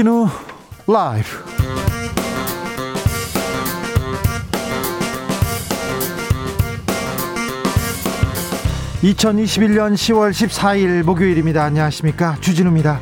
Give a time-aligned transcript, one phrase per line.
[0.00, 0.28] 주진우
[0.86, 1.28] 라이브
[9.02, 13.00] (2021년 10월 14일) 목요일입니다 안녕하십니까 주진우입니다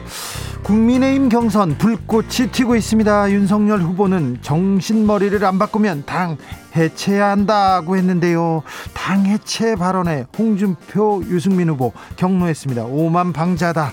[0.64, 3.30] 국민의힘 경선 불꽃이 튀고 있습니다.
[3.30, 6.36] 윤석열 후보는 정신머리를 안 바꾸면 당
[6.76, 8.62] 해체해야 한다고 했는데요.
[8.92, 12.84] 당 해체 발언에 홍준표, 유승민 후보 경로했습니다.
[12.84, 13.92] 오만 방자다.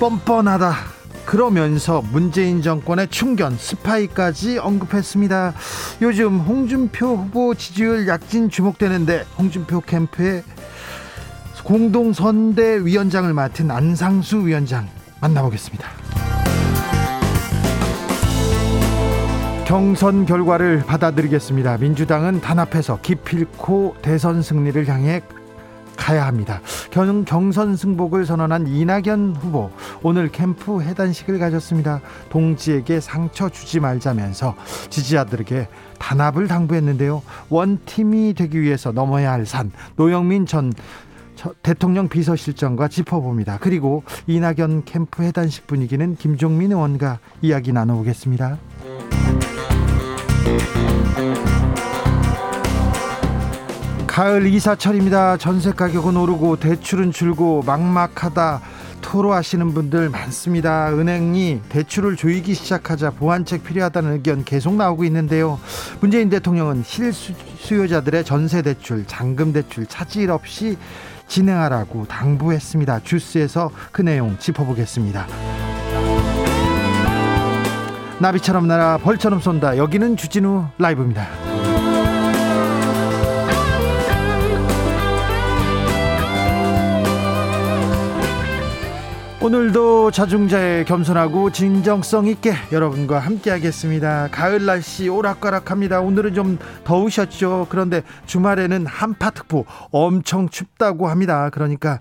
[0.00, 1.01] 뻔뻔하다.
[1.32, 5.54] 그러면서 문재인 정권의 충견, 스파이까지 언급했습니다.
[6.02, 10.42] 요즘 홍준표 후보 지지율 약진 주목되는데 홍준표 캠프의
[11.64, 14.86] 공동선대위원장을 맡은 안상수 위원장
[15.22, 15.88] 만나보겠습니다.
[19.64, 21.78] 경선 결과를 받아들이겠습니다.
[21.78, 25.22] 민주당은 단합해서 기필코 대선 승리를 향해
[26.02, 26.60] 가야 합니다.
[26.90, 29.70] 경, 경선 승복을 선언한 이낙연 후보
[30.02, 32.00] 오늘 캠프 해단식을 가졌습니다.
[32.28, 34.56] 동지에게 상처 주지 말자면서
[34.90, 35.68] 지지자들에게
[36.00, 37.22] 단합을 당부했는데요.
[37.50, 40.72] 원팀이 되기 위해서 넘어야 할 산 노영민 전
[41.62, 43.58] 대통령 비서실장과 짚어봅니다.
[43.60, 48.58] 그리고 이낙연 캠프 해단식 분위기는 김종민 의원과 이야기 나눠보겠습니다.
[54.12, 55.38] 가을 이사철입니다.
[55.38, 58.60] 전세 가격은 오르고 대출은 줄고 막막하다
[59.00, 60.92] 토로하시는 분들 많습니다.
[60.92, 65.58] 은행이 대출을 조이기 시작하자 보완책 필요하다는 의견 계속 나오고 있는데요.
[66.00, 70.76] 문재인 대통령은 실수요자들의 전세 대출, 잔금 대출 차질 없이
[71.26, 73.00] 진행하라고 당부했습니다.
[73.04, 75.26] 주스에서 그 내용 짚어보겠습니다.
[78.18, 79.78] 나비처럼 날아 벌처럼 쏜다.
[79.78, 81.51] 여기는 주진우 라이브입니다.
[89.42, 94.28] 오늘도 자중자의 겸손하고 진정성 있게 여러분과 함께하겠습니다.
[94.30, 96.00] 가을 날씨 오락가락합니다.
[96.00, 97.66] 오늘은 좀 더우셨죠.
[97.68, 101.50] 그런데 주말에는 한파특보 엄청 춥다고 합니다.
[101.50, 102.00] 그러니까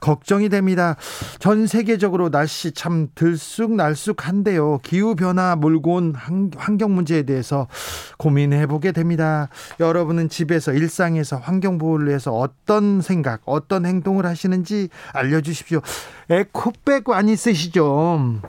[0.00, 0.96] 걱정이 됩니다.
[1.40, 4.78] 전 세계적으로 날씨 참 들쑥날쑥한데요.
[4.82, 6.14] 기후 변화 몰고 온
[6.56, 7.68] 환경 문제에 대해서
[8.16, 9.50] 고민해 보게 됩니다.
[9.78, 15.82] 여러분은 집에서 일상에서 환경 보호를 위해서 어떤 생각, 어떤 행동을 하시는지 알려 주십시오.
[16.30, 18.40] 에코 백 많이 쓰시죠?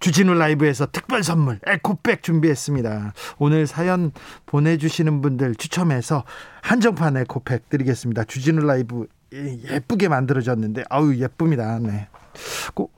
[0.00, 3.12] 주진우 라이브에서 특별 선물 에코백 준비했습니다.
[3.38, 4.12] 오늘 사연
[4.46, 6.24] 보내주시는 분들 추첨해서
[6.62, 8.24] 한정판 에코백 드리겠습니다.
[8.24, 11.78] 주진우 라이브 예쁘게 만들어졌는데 아우 예쁩니다.
[11.78, 12.08] 네.
[12.74, 12.92] 꼭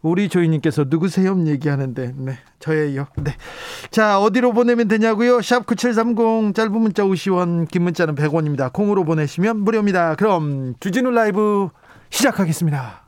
[0.00, 1.36] 우리 조이님께서 누구세요?
[1.46, 3.08] 얘기하는데 네 저예요.
[3.16, 3.34] 네.
[3.90, 5.42] 자 어디로 보내면 되냐고요?
[5.42, 8.72] 샵 9730 짧은 문자 50원 긴 문자는 100원입니다.
[8.72, 10.14] 콩으로 보내시면 무료입니다.
[10.14, 11.68] 그럼 주진우 라이브
[12.10, 13.07] 시작하겠습니다.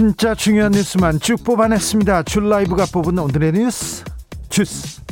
[0.00, 2.22] 진짜 중요한 뉴스만 쭉 뽑아냈습니다.
[2.22, 4.02] 줄 라이브가 뽑은 오늘의 뉴스
[4.48, 5.02] 주스.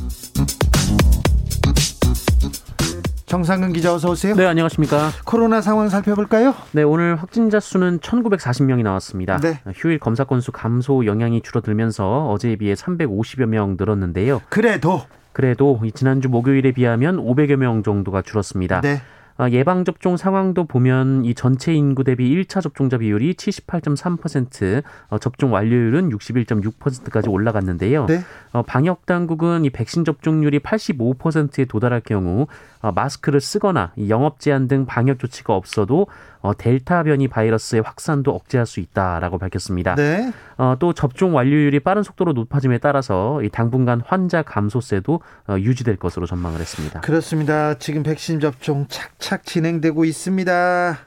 [3.26, 4.34] 정상근 기자 어서 오세요.
[4.34, 5.10] 네, 안녕하십니까.
[5.26, 6.54] 코로나 상황 살펴볼까요?
[6.72, 9.36] 네, 오늘 확진자 수는 1,940명이 나왔습니다.
[9.36, 9.60] 네.
[9.74, 14.40] 휴일 검사 건수 감소 영향이 줄어들면서 어제에 비해 350여 명 늘었는데요.
[14.48, 15.02] 그래도
[15.34, 18.80] 그래도 지난주 목요일에 비하면 500여 명 정도가 줄었습니다.
[18.80, 19.02] 네.
[19.40, 25.52] 아, 예방 접종 상황도 보면 이 전체 인구 대비 1차 접종자 비율이 78.3%, 어, 접종
[25.52, 28.06] 완료율은 61.6%까지 올라갔는데요.
[28.06, 28.20] 네?
[28.52, 32.48] 어, 방역 당국은 이 백신 접종률이 85%에 도달할 경우
[32.80, 36.08] 어, 마스크를 쓰거나 영업 제한 등 방역 조치가 없어도
[36.40, 39.94] 어, 델타 변이 바이러스의 확산도 억제할 수 있다라고 밝혔습니다.
[39.94, 40.32] 네.
[40.56, 46.26] 어, 또 접종 완료율이 빠른 속도로 높아짐에 따라서 이 당분간 환자 감소세도 어, 유지될 것으로
[46.26, 47.00] 전망을 했습니다.
[47.00, 47.74] 그렇습니다.
[47.78, 50.98] 지금 백신 접종 착착 진행되고 있습니다.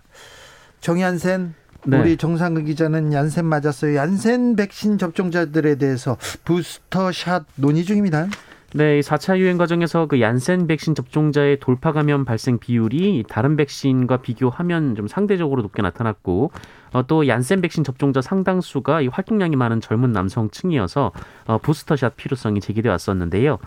[0.81, 1.53] 정현센
[1.85, 1.99] 네.
[1.99, 3.95] 우리 정상근 기자는 얀센 맞았어요.
[3.95, 8.27] 얀센 백신 접종자들에 대해서 부스터샷 논의 중입니다.
[8.73, 14.95] 네, 4차 유행 과정에서 그 얀센 백신 접종자의 돌파 감염 발생 비율이 다른 백신과 비교하면
[14.95, 16.51] 좀 상대적으로 높게 나타났고
[16.93, 21.11] 어, 또 얀센 백신 접종자 상당수가 이 활동량이 많은 젊은 남성층이어서
[21.47, 23.59] 어, 부스터샷 필요성이 제기돼 왔었는데요.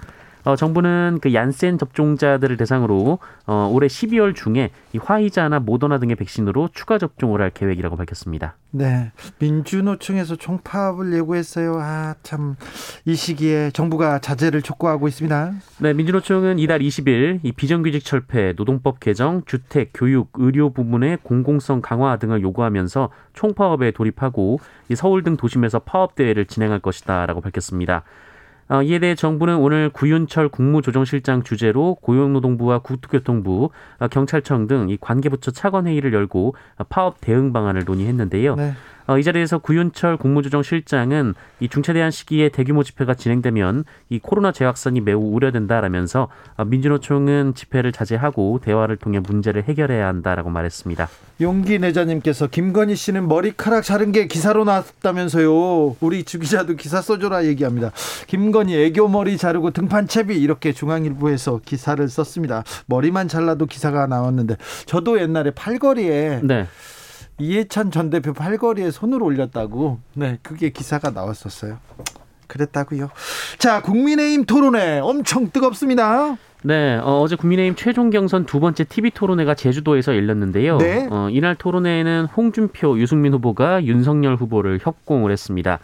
[0.45, 6.69] 어, 정부는 그 얀센 접종자들을 대상으로 어, 올해 12월 중에 이 화이자나 모더나 등의 백신으로
[6.75, 8.57] 추가 접종을 할 계획이라고 밝혔습니다.
[8.71, 9.13] 네.
[9.39, 11.79] 민주노총에서 총파업을 예고했어요.
[11.81, 12.57] 아, 참.
[13.05, 15.53] 이 시기에 정부가 자제를 촉구하고 있습니다.
[15.79, 15.93] 네.
[15.95, 22.43] 민주노총은 이달 20일 이 비정규직 철폐, 노동법 개정, 주택, 교육, 의료 부문의 공공성 강화 등을
[22.43, 24.59] 요구하면서 총파업에 돌입하고
[24.89, 28.03] 이 서울 등 도심에서 파업 대회를 진행할 것이다라고 밝혔습니다.
[28.75, 35.51] 어, 이에 대해 정부는 오늘 구윤철 국무조정실장 주재로 고용노동부와 국토교통부, 어, 경찰청 등 이 관계부처
[35.53, 36.55] 차관 회의를 열고
[36.89, 38.57] 파업 대응 방안을 논의했는데요.
[38.57, 38.73] 네.
[39.07, 45.21] 어, 이 자리에서 구윤철 국무조정실장은 이 중차대한 시기에 대규모 집회가 진행되면 이 코로나 재확산이 매우
[45.21, 51.09] 우려된다라면서 어, 민주노총은 집회를 자제하고 대화를 통해 문제를 해결해야 한다라고 말했습니다.
[51.41, 55.97] 용기 내자님께서 김건희 씨는 머리카락 자른 게 기사로 나왔다면서요.
[56.01, 57.91] 우리 주 기자도 기사 써줘라 얘기합니다.
[58.29, 62.63] 김건희 애교 머리 자르고 등판 채비 이렇게 중앙일보에서 기사를 썼습니다.
[62.87, 64.57] 머리만 잘라도 기사가 나왔는데
[64.87, 66.67] 저도 옛날에 팔걸이에 네.
[67.39, 71.79] 이해찬 전 대표 팔걸이에 손을 올렸다고 네 그게 기사가 나왔었어요.
[72.47, 73.11] 그랬다고요.
[73.59, 76.37] 자 국민의힘 토론회 엄청 뜨겁습니다.
[76.67, 80.79] 네, 어, 제 국민의힘 최종 경선 두 번째 TV 토론회가 제주도에서 열렸는데요.
[80.79, 81.07] 네.
[81.11, 85.79] 어, 이날 토론회에는 홍준표, 유승민 후보가 윤석열 후보를 협공을 했습니다.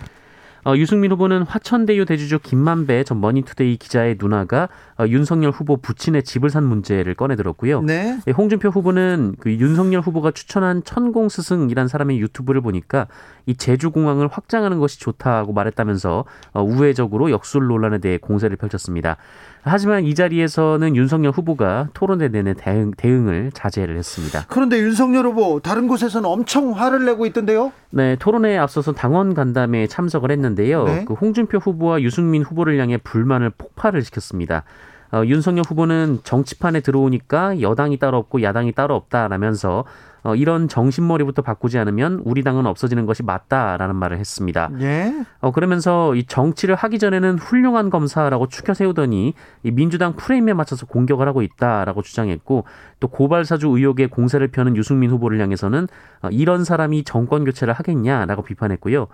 [0.64, 4.68] 어, 유승민 후보는 화천대유 대주주 김만배 전 머니투데이 기자의 누나가
[4.98, 7.82] 어, 윤석열 후보 부친의 집을 산 문제를 꺼내들었고요.
[7.82, 8.18] 네.
[8.26, 13.06] 예, 홍준표 후보는 그 윤석열 후보가 추천한 천공 스승이란 사람의 유튜브를 보니까
[13.46, 19.16] 이 제주공항을 확장하는 것이 좋다고 말했다면서 어, 우회적으로 역술 논란에 대해 공세를 펼쳤습니다.
[19.62, 24.44] 하지만 이 자리에서는 윤석열 후보가 토론회 내내 대응, 대응을 자제를 했습니다.
[24.48, 27.72] 그런데 윤석열 후보 다른 곳에서는 엄청 화를 내고 있던데요?
[27.90, 30.84] 네, 토론회에 앞서서 당원 간담회에 참석을 했는데요.
[30.84, 31.04] 네?
[31.04, 34.64] 그 홍준표 후보와 유승민 후보를 향해 불만을 폭발을 시켰습니다.
[35.12, 39.84] 어, 윤석열 후보는 정치판에 들어오니까 여당이 따로 없고 야당이 따로 없다라면서
[40.22, 44.70] 어, 이런 정신머리부터 바꾸지 않으면 우리 당은 없어지는 것이 맞다라는 말을 했습니다.
[44.80, 45.24] 예?
[45.40, 51.26] 어, 그러면서 이 정치를 하기 전에는 훌륭한 검사라고 추켜 세우더니 이 민주당 프레임에 맞춰서 공격을
[51.26, 52.64] 하고 있다라고 주장했고
[53.00, 55.88] 또 고발사주 의혹에 공세를 펴는 유승민 후보를 향해서는
[56.22, 59.08] 어, 이런 사람이 정권 교체를 하겠냐라고 비판했고요.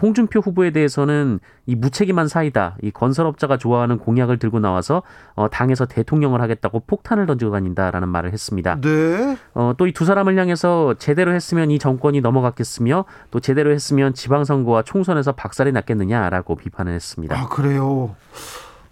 [0.00, 2.76] 홍준표 후보에 대해서는 이 무책임한 사이다.
[2.82, 5.02] 이 건설업자가 좋아하는 공약을 들고 나와서
[5.34, 8.80] 어, 당에서 대통령을 하겠다고 폭탄을 던지고 다닌다라는 말을 했습니다.
[8.80, 9.36] 네.
[9.54, 14.82] 어, 또 이 두 사람을 향해서 제대로 했으면 이 정권이 넘어갔겠으며 또 제대로 했으면 지방선거와
[14.82, 17.38] 총선에서 박살이 났겠느냐라고 비판을 했습니다.
[17.38, 18.14] 아 그래요.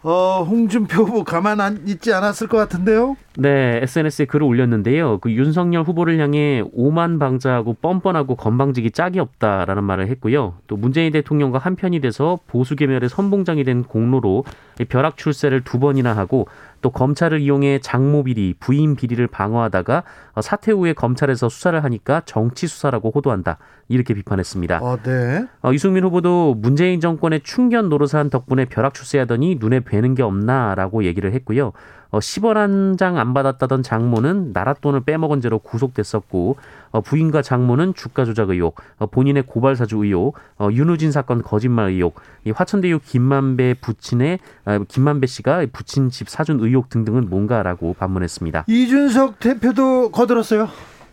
[0.02, 3.16] 어, 홍준표 후보 가만 안 있지 않았을 것 같은데요?
[3.40, 5.16] 네, SNS에 글을 올렸는데요.
[5.16, 10.56] 그 윤석열 후보를 향해 오만 방자하고 뻔뻔하고 건방지기 짝이 없다라는 말을 했고요.
[10.66, 14.44] 또 문재인 대통령과 한편이 돼서 보수 계멸의 선봉장이 된 공로로
[14.90, 16.48] 벼락 출세를 두 번이나 하고
[16.82, 20.02] 또 검찰을 이용해 장모 비리, 부인 비리를 방어하다가
[20.42, 23.56] 사퇴 후에 검찰에서 수사를 하니까 정치 수사라고 호도한다.
[23.88, 24.80] 이렇게 비판했습니다.
[24.82, 25.46] 어, 네.
[25.62, 31.32] 어, 유승민 후보도 문재인 정권의 충견 노릇한 덕분에 벼락 출세하더니 눈에 뵈는 게 없나라고 얘기를
[31.32, 31.72] 했고요.
[32.10, 36.56] 어, 10원 한 장 안 받았다던 장모는 나랏돈을 빼먹은 죄로 구속됐었고
[36.92, 41.90] 어, 부인과 장모는 주가 조작 의혹, 어, 본인의 고발 사주 의혹, 어, 윤우진 사건 거짓말
[41.90, 48.64] 의혹, 이 화천대유 김만배 부친의 어, 김만배 씨가 부친 집 사준 의혹 등등은 뭔가라고 반문했습니다.
[48.66, 50.68] 이준석 대표도 거들었어요.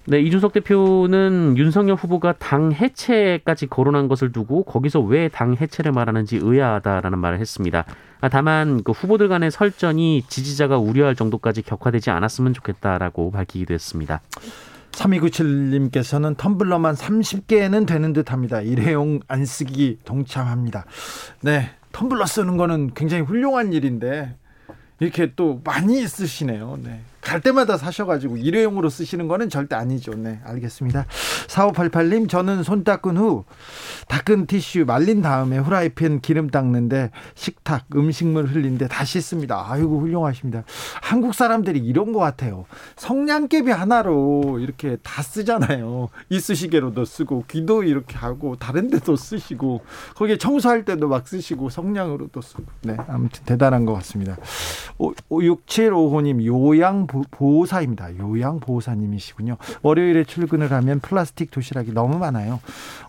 [0.09, 6.39] 네, 이준석 대표는 윤석열 후보가 당 해체까지 거론한 것을 두고 거기서 왜 당 해체를 말하는지
[6.41, 7.83] 의아하다라는 말을 했습니다.
[8.19, 14.21] 아, 다만 그 후보들 간의 설전이 지지자가 우려할 정도까지 격화되지 않았으면 좋겠다라고 밝히기도 했습니다.
[14.91, 18.61] 3297님께서는 텀블러만 30개는 되는 듯 합니다.
[18.61, 20.85] 일회용 안 쓰기 동참합니다.
[21.41, 21.69] 네.
[21.91, 24.35] 텀블러 쓰는 거는 굉장히 훌륭한 일인데
[24.99, 26.79] 이렇게 또 많이 쓰시네요.
[26.83, 27.01] 네.
[27.27, 30.11] 갈 때마다 사셔가지고 일회용으로 쓰시는 거는 절대 아니죠.
[30.15, 31.05] 네, 알겠습니다.
[31.47, 33.43] 4588님, 저는 손 닦은 후
[34.07, 39.65] 닦은 티슈 말린 다음에 후라이팬 기름 닦는데 식탁 음식물 흘린데 다시 씁니다.
[39.67, 40.63] 아이고 훌륭하십니다.
[41.01, 42.63] 한국 사람들이 이런 것 같아요.
[42.95, 46.07] 성냥개비 하나로 이렇게 다 쓰잖아요.
[46.29, 49.81] 이쑤시개로도 쓰고 귀도 이렇게 하고 다른 데도 쓰시고
[50.15, 52.63] 거기에 청소할 때도 막 쓰시고 성냥으로도 쓰고.
[52.83, 54.37] 네, 아무튼 대단한 것 같습니다.
[54.97, 58.17] 6755님 요양 보 호사입니다.
[58.17, 59.57] 요양 보호사님이시군요.
[59.81, 62.59] 월요일에 출근을 하면 플라스틱 도시락이 너무 많아요.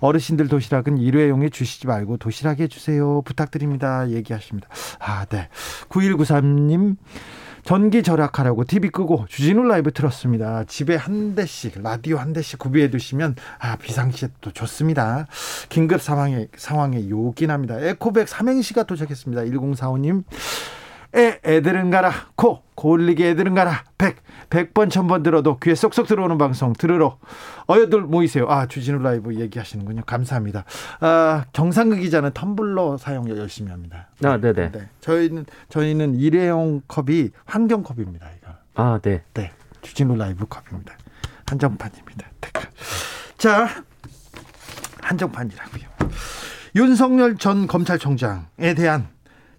[0.00, 3.22] 어르신들 도시락은 일회용에 주시지 말고 도시락에 주세요.
[3.22, 4.08] 부탁드립니다.
[4.10, 4.68] 얘기하십니다.
[4.98, 5.48] 아, 네.
[5.88, 6.96] 9193님.
[7.68, 10.64] 전기 절약하라고 TV 끄고 주진우 라이브 틀었습니다.
[10.64, 15.26] 집에 한 대씩 라디오 한 대씩 구비해 두시면 아 비상시에도 좋습니다.
[15.68, 17.78] 긴급 상황에 상황에 요긴합니다.
[17.80, 19.42] 에코백 삼행시가 도착했습니다.
[19.42, 20.24] 1045님
[21.14, 26.72] 에 애들은 가라 코 고울리게 애들은 가라 백 100번 1000번 들어도 귀에 쏙쏙 들어오는 방송
[26.72, 27.18] 들으러
[27.68, 28.46] 어여들 모이세요.
[28.48, 30.02] 아 주진우 라이브 얘기하시는군요.
[30.06, 30.64] 감사합니다.
[31.00, 34.08] 아 정상극 기자는 텀블러 사용 열심히 합니다.
[34.22, 34.72] 아 네네.
[34.72, 34.88] 네.
[35.00, 38.28] 저희는 저희는 일회용 컵이 환경 컵입니다.
[38.38, 38.52] 이거.
[38.74, 39.22] 아 네.
[39.34, 39.50] 네.
[39.82, 40.94] 주진우 라이브 컵입니다.
[41.46, 42.26] 한정판입니다.
[43.38, 43.68] 자
[45.00, 45.82] 한정판이라고요.
[46.76, 49.08] 윤석열 전 검찰총장에 대한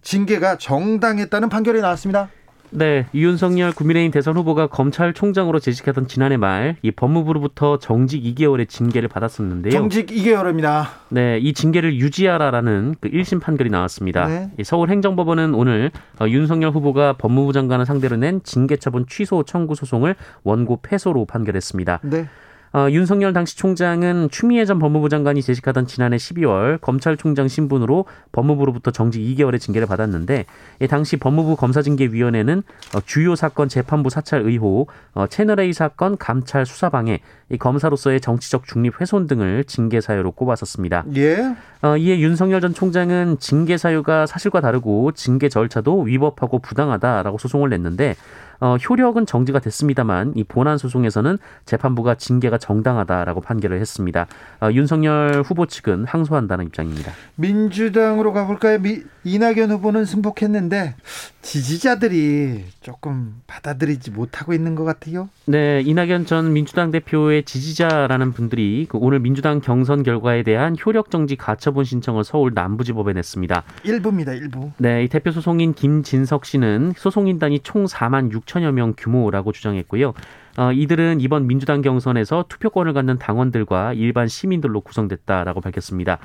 [0.01, 2.29] 징계가 정당했다는 판결이 나왔습니다.
[2.72, 9.72] 네, 이윤석열 국민의힘 대선 후보가 검찰총장으로 재직하던 지난해 말 이 법무부로부터 정직 2개월의 징계를 받았었는데요.
[9.72, 10.86] 정직 2개월입니다.
[11.10, 14.27] 네, 이 징계를 유지하라라는 그 1심 판결이 나왔습니다.
[14.27, 14.51] 네.
[14.63, 15.89] 서울행정법원은 오늘
[16.22, 20.13] 어, 윤석열 후보가 법무부 장관을 상대로 낸 징계 처분 취소 청구 소송을
[20.44, 22.01] 원고 패소로 판결했습니다.
[22.03, 22.27] 네.
[22.71, 29.21] 어, 윤석열 당시 총장은 추미애 전 법무부 장관이 재직하던 지난해 12월 검찰총장 신분으로 법무부로부터 정직
[29.21, 30.45] 2개월의 징계를 받았는데
[30.81, 32.63] 예, 당시 법무부 검사징계위원회는
[32.95, 38.65] 어, 주요 사건 재판부 사찰 의혹, 어, 채널A 사건 감찰 수사 방해, 이 검사로서의 정치적
[38.65, 41.05] 중립 훼손 등을 징계 사유로 꼽았었습니다.
[41.15, 41.55] 예.
[41.81, 48.15] 어, 이에 윤석열 전 총장은 징계 사유가 사실과 다르고 징계 절차도 위법하고 부당하다라고 소송을 냈는데
[48.59, 54.27] 어, 효력은 정지가 됐습니다만 이 본안 소송에서는 재판부가 징계가 정당하다라고 판결을 했습니다.
[54.61, 57.11] 어, 윤석열 후보 측은 항소한다는 입장입니다.
[57.35, 58.79] 민주당으로 가볼까요?
[58.79, 60.95] 미, 이낙연 후보는 승복했는데
[61.41, 65.29] 지지자들이 조금 받아들이지 못하고 있는 것 같아요.
[65.45, 71.35] 네, 이낙연 전 민주당 대표의 지지자라는 분들이 그 오늘 민주당 경선 결과에 대한 효력 정지
[71.35, 73.63] 가처분 신청을 서울 남부지법에 냈습니다.
[73.83, 74.71] 일부입니다, 일부.
[74.77, 80.13] 네, 이 대표 소송인 김진석 씨는 소송인단이 총 4만 6 천여 명 규모라고 주장했고요.
[80.58, 86.18] 어, 이들은 이번 민주당 경선에서 투표권을 갖는 당원들과 일반 시민들로 구성됐다라고 밝혔습니다.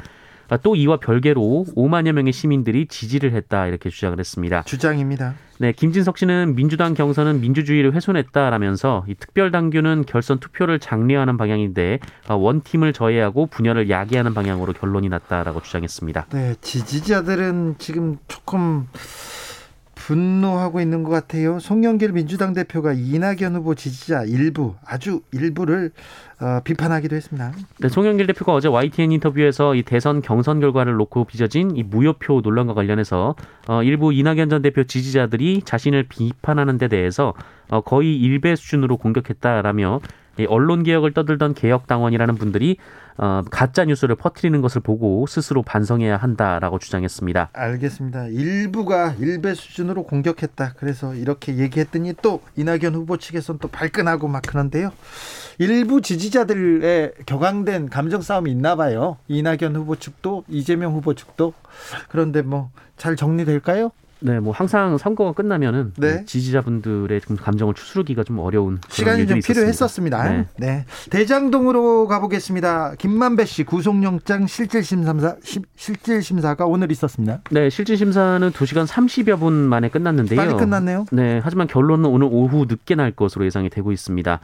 [0.48, 4.62] 아, 또 이와 별개로 5만여 명의 시민들이 지지를 했다 이렇게 주장을 했습니다.
[4.62, 5.34] 주장입니다.
[5.58, 12.34] 네, 김진석 씨는 민주당 경선은 민주주의를 훼손했다라면서 이 특별 당규는 결선 투표를 장려하는 방향인데 아,
[12.34, 16.26] 원팀을 저해하고 분열을 야기하는 방향으로 결론이 났다라고 주장했습니다.
[16.32, 18.88] 네, 지지자들은 지금 조금
[20.04, 21.58] 분노하고 있는 것 같아요.
[21.58, 25.92] 송영길 민주당 대표가 이낙연 후보 지지자 일부 아주 일부를
[26.40, 27.52] 어, 비판하기도 했습니다.
[27.80, 32.74] 네, 송영길 대표가 어제 YTN 인터뷰에서 이 대선 경선 결과를 놓고 빚어진 이 무효표 논란과
[32.74, 33.34] 관련해서
[33.66, 37.32] 어, 일부 이낙연 전 대표 지지자들이 자신을 비판하는 데 대해서
[37.70, 40.00] 어, 거의 일배 수준으로 공격했다라며
[40.48, 42.76] 언론 개혁을 떠들던 개혁 당원이라는 분들이
[43.16, 47.50] 어, 가짜 뉴스를 퍼뜨리는 것을 보고 스스로 반성해야 한다라고 주장했습니다.
[47.52, 48.26] 알겠습니다.
[48.26, 50.74] 일부가 일배 수준으로 공격했다.
[50.76, 54.90] 그래서 이렇게 얘기했더니 또 이낙연 후보 측에서는 또 발끈하고 막 그런데요.
[55.58, 59.18] 일부 지지자들의 격앙된 감정 싸움이 있나 봐요.
[59.28, 61.52] 이낙연 후보 측도 이재명 후보 측도
[62.08, 63.90] 그런데 뭐 잘 정리될까요?
[64.24, 66.24] 네, 뭐 항상 선거가 끝나면은 네.
[66.24, 70.24] 지지자분들의 좀 감정을 추스르기가 좀 어려운 시간이 좀 필요했었습니다.
[70.30, 70.46] 네.
[70.56, 70.86] 네.
[71.10, 72.94] 대장동으로 가보겠습니다.
[72.96, 75.36] 김만배 씨 구속영장 실질심사
[75.76, 77.42] 실질심사가 오늘 있었습니다.
[77.50, 80.40] 네, 실질심사는 2시간 30여 분 만에 끝났는데요.
[80.40, 81.04] 빨리 끝났네요.
[81.12, 84.40] 네, 하지만 결론은 오늘 오후 늦게 날 것으로 예상이 되고 있습니다.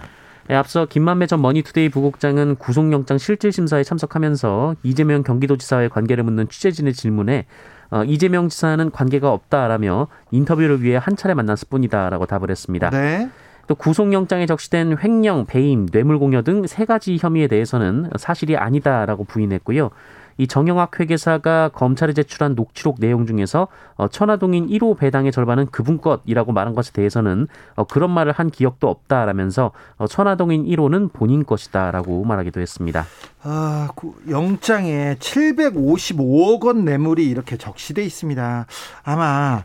[0.49, 7.47] 네, 앞서 김만배 전 머니투데이 부국장은 구속영장 실질심사에 참석하면서 이재명 경기도지사와의 관계를 묻는 취재진의 질문에
[7.91, 12.91] 어, 이재명 지사는 관계가 없다라며 인터뷰를 위해 한 차례 만났을 뿐이다라고 답을 했습니다.
[12.91, 13.29] 네.
[13.67, 19.91] 또 구속영장에 적시된 횡령, 배임, 뇌물공여 등 세 가지 혐의에 대해서는 사실이 아니다라고 부인했고요.
[20.37, 26.53] 이 정영학 회계사가 검찰에 제출한 녹취록 내용 중에서 어, 천화동인 1호 배당의 절반은 그분 것이라고
[26.53, 32.61] 말한 것에 대해서는 어, 그런 말을 한 기억도 없다라면서 어, 천화동인 1호는 본인 것이다라고 말하기도
[32.61, 33.07] 했습니다.
[33.43, 33.89] 아,
[34.29, 38.67] 영장에 755억 원 뇌물이 이렇게 적시돼 있습니다.
[39.05, 39.65] 아마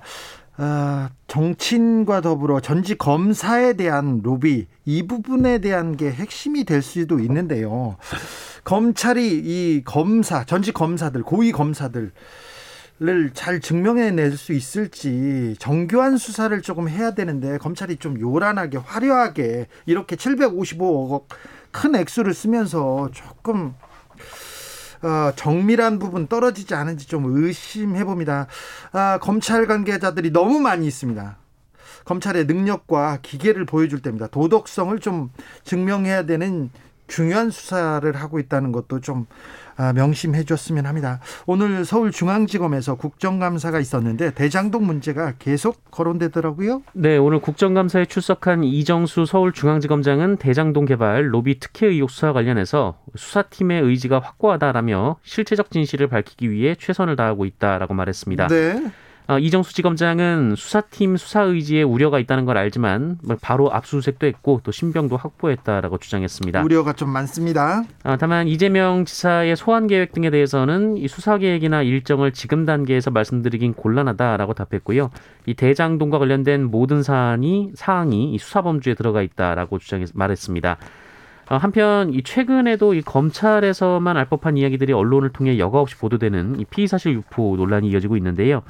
[0.57, 7.97] 어, 정치인과 더불어 전직 검사에 대한 로비 이 부분에 대한 게 핵심이 될 수도 있는데요.
[8.65, 12.11] 검찰이 이 검사 전직 검사들 고위 검사들
[13.33, 21.25] 잘 증명해낼 수 있을지 정교한 수사를 조금 해야 되는데 검찰이 좀 요란하게 화려하게 이렇게 755억
[21.71, 23.75] 큰 액수를 쓰면서 조금
[25.03, 28.47] 어, 정밀한 부분 떨어지지 않은지 좀 의심해 봅니다.
[28.91, 31.37] 아, 검찰 관계자들이 너무 많이 있습니다.
[32.05, 34.27] 검찰의 능력과 기계를 보여줄 때입니다.
[34.27, 35.29] 도덕성을 좀
[35.63, 36.71] 증명해야 되는
[37.07, 39.25] 중요한 수사를 하고 있다는 것도 좀
[39.77, 41.19] 아, 명심해 줬으면 합니다.
[41.45, 46.81] 오늘 서울중앙지검에서 국정감사가 있었는데 대장동 문제가 계속 거론되더라고요.
[46.93, 54.19] 네, 오늘 국정감사에 출석한 이정수 서울중앙지검장은 대장동 개발 로비 특혜 의혹 수사 관련해서 수사팀의 의지가
[54.19, 58.47] 확고하다라며 실체적 진실을 밝히기 위해 최선을 다하고 있다라고 말했습니다.
[58.47, 58.91] 네.
[59.27, 64.71] 어, 이정수 지검장은 수사팀 수사 의지에 우려가 있다는 걸 알지만 뭐 바로 압수수색도 했고 또
[64.71, 66.61] 신병도 확보했다라고 주장했습니다.
[66.61, 67.83] 우려가 좀 많습니다.
[68.03, 73.73] 어, 다만 이재명 지사의 소환 계획 등에 대해서는 이 수사 계획이나 일정을 지금 단계에서 말씀드리긴
[73.73, 75.09] 곤란하다라고 답했고요.
[75.47, 80.77] 이 대장동과 관련된 모든 사안이 사항이 이 수사 범주에 들어가 있다라고 주장해 말했습니다.
[81.49, 86.65] 어, 한편 이 최근에도 이 검찰에서만 알 법한 이야기들이 언론을 통해 여과 없이 보도되는 이
[86.65, 88.61] 피의 사실 유포 논란이 이어지고 있는데요.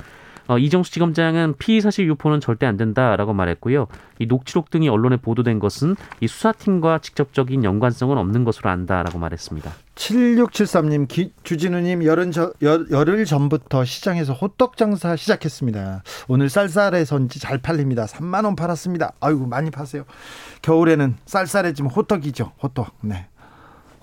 [0.48, 3.88] 어, 이정수 지검장은 피의 사실 유포는 절대 안 된다라고 말했고요.
[4.20, 9.72] 이 녹취록 등이 언론에 보도된 것은 이 수사팀과 직접적인 연관성은 없는 것으로 안다라고 말했습니다.
[9.96, 16.04] 7673님, 기, 주진우님, 열은 저, 열, 열흘 전부터 시장에서 호떡 장사 시작했습니다.
[16.28, 18.06] 오늘 쌀쌀해서인지 잘 팔립니다.
[18.06, 19.14] 3만원 팔았습니다.
[19.22, 20.04] 아이고, 많이 파세요.
[20.62, 22.52] 겨울에는 쌀쌀해지면 호떡이죠.
[22.62, 22.98] 호떡.
[23.02, 23.28] 네.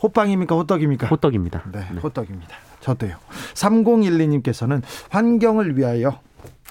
[0.03, 0.57] 호빵입니까?
[0.57, 1.07] 호떡입니까?
[1.07, 1.63] 호떡입니다.
[1.73, 2.01] 네, 네.
[2.01, 2.57] 호떡입니다.
[2.83, 3.17] 저도요.
[3.55, 6.21] 3012님께서는 환경을 위하여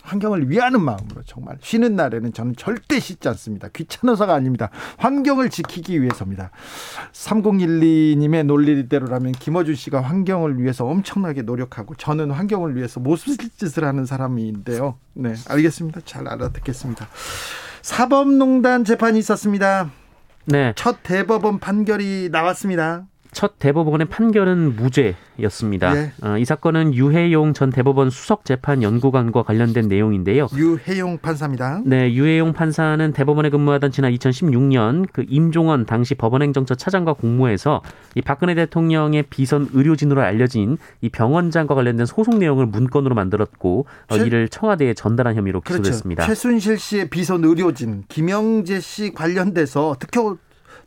[0.04, 3.70] 환경을 위하는 마음으로 정말 쉬는 날에는 저는 절대 씻지 않습니다.
[3.70, 4.70] 귀찮아서가 아닙니다.
[4.98, 6.52] 환경을 지키기 위해서입니다.
[7.14, 14.98] 3012님의 논리대로라면 김어준 씨가 환경을 위해서 엄청나게 노력하고 저는 환경을 위해서 못쓸 짓을 하는 사람인데요.
[15.14, 16.02] 네, 알겠습니다.
[16.04, 17.08] 잘 알아듣겠습니다.
[17.82, 19.92] 사법농단 재판이 있었습니다.
[20.46, 20.74] 네.
[20.76, 23.06] 첫 대법원 판결이 나왔습니다.
[23.32, 25.96] 첫 대법원의 판결은 무죄였습니다.
[25.96, 26.12] 예.
[26.22, 30.48] 어, 이 사건은 유해용 전 대법원 수석 재판 연구관과 관련된 내용인데요.
[30.56, 31.82] 유해용 판사입니다.
[31.86, 37.82] 네, 유해용 판사는 대법원에 근무하던 지난 2016년 그 임종원 당시 법원행정처 차장과 공모해서
[38.16, 44.26] 이 박근혜 대통령의 비선 의료진으로 알려진 이 병원장과 관련된 소송 내용을 문건으로 만들었고 어, 최,
[44.26, 45.84] 이를 청와대에 전달한 혐의로 그렇죠.
[45.84, 46.26] 기소됐습니다.
[46.26, 46.36] 그렇죠.
[46.36, 50.36] 최순실 씨의 비선 의료진 김영재 씨 관련돼서 특허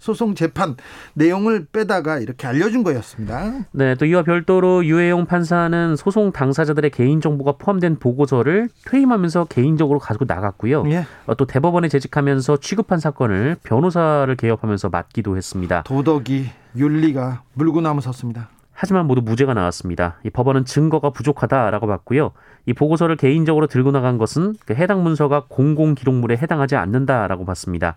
[0.04, 0.76] 소송 재판
[1.14, 3.64] 내용을 빼다가 이렇게 알려준 거였습니다.
[3.73, 10.26] 네, 또 이와 별도로 유해용 판사는 소송 당사자들의 개인 정보가 포함된 보고서를 퇴임하면서 개인적으로 가지고
[10.28, 10.84] 나갔고요.
[10.90, 11.06] 예.
[11.26, 15.84] 어, 또 대법원에 재직하면서 취급한 사건을 변호사를 개업하면서 맡기도 했습니다.
[15.84, 18.50] 도덕이 윤리가 물구나무 섰습니다.
[18.74, 20.18] 하지만 모두 무죄가 나왔습니다.
[20.22, 22.33] 이 법원은 증거가 부족하다라고 봤고요.
[22.66, 27.96] 이 보고서를 개인적으로 들고 나간 것은 그 해당 문서가 공공 기록물에 해당하지 않는다라고 봤습니다.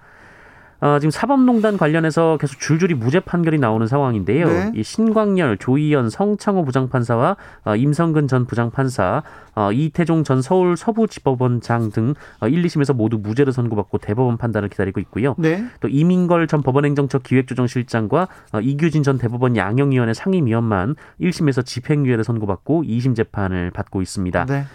[0.79, 4.47] 어, 지금 사법농단 관련해서 계속 줄줄이 무죄 판결이 나오는 상황인데요.
[4.47, 4.71] 네.
[4.75, 9.23] 이 신광열, 조희연, 성창호 부장판사와 어, 임성근 전 부장판사,
[9.55, 14.99] 어, 이태종 전 서울 서부지법원장 등 어, 1, 2심에서 모두 무죄를 선고받고 대법원 판단을 기다리고
[14.99, 15.35] 있고요.
[15.37, 15.65] 네.
[15.79, 23.15] 또 이민걸 전 법원행정처 기획조정실장과 어, 이규진 전 대법원 양형위원회 상임위원만 1심에서 집행유예를 선고받고 2심
[23.15, 24.45] 재판을 받고 있습니다.
[24.45, 24.65] 네.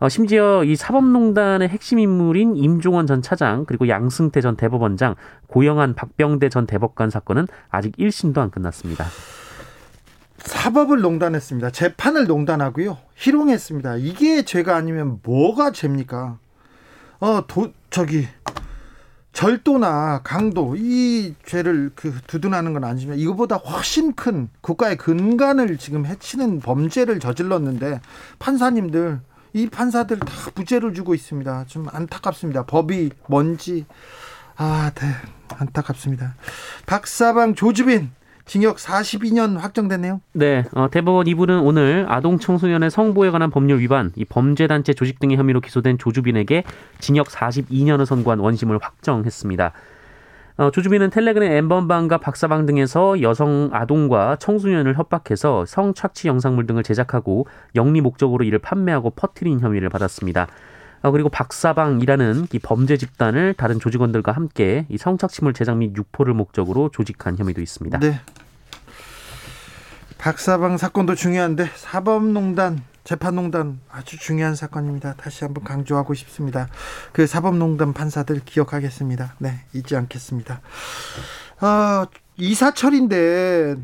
[0.00, 5.16] 어, 심지어 이 사법농단의 핵심 인물인 임종원 전 차장 그리고 양승태 전 대법원장
[5.48, 9.06] 고영한 박병대 전 대법관 사건은 아직 1심도 안 끝났습니다.
[10.38, 11.70] 사법을 농단했습니다.
[11.70, 12.96] 재판을 농단하고요.
[13.16, 13.96] 희롱했습니다.
[13.96, 16.38] 이게 죄가 아니면 뭐가 죄입니까?
[17.18, 18.28] 어, 도, 저기,
[19.32, 26.60] 절도나 강도, 이 죄를 그 두둔하는 건 아니지만 이거보다 훨씬 큰 국가의 근간을 지금 해치는
[26.60, 28.00] 범죄를 저질렀는데
[28.38, 29.20] 판사님들
[29.52, 31.64] 이 판사들 다 무죄를 주고 있습니다.
[31.66, 32.64] 좀 안타깝습니다.
[32.66, 33.86] 법이 뭔지
[34.56, 35.06] 아, 네.
[35.56, 36.34] 안타깝습니다.
[36.86, 38.10] 박사방 조주빈
[38.44, 40.20] 징역 42년 확정됐네요.
[40.32, 45.36] 네, 어, 대법원 2부는 오늘 아동 청소년의 성보에 관한 법률 위반, 이 범죄단체 조직 등의
[45.36, 46.64] 혐의로 기소된 조주빈에게
[46.98, 49.72] 징역 42년을 선고한 원심을 확정했습니다.
[50.58, 57.46] 어, 조주빈은 텔레그램 엠번방과 박사방 등에서 여성 아동과 청소년을 협박해서 성 착취 영상물 등을 제작하고
[57.76, 60.48] 영리 목적으로 이를 판매하고 퍼뜨린 혐의를 받았습니다.
[61.02, 66.90] 어, 그리고 박사방이라는 이 범죄 집단을 다른 조직원들과 함께 이 성착취물 제작 및 유포를 목적으로
[66.90, 68.00] 조직한 혐의도 있습니다.
[68.00, 68.20] 네.
[70.18, 75.14] 박사방 사건도 중요한데 사법농단 재판농단 아주 중요한 사건입니다.
[75.14, 76.68] 다시 한번 강조하고 싶습니다.
[77.14, 79.36] 그 사법농단 판사들 기억하겠습니다.
[79.38, 80.60] 네, 잊지 않겠습니다.
[81.60, 83.76] 아, 이사철인데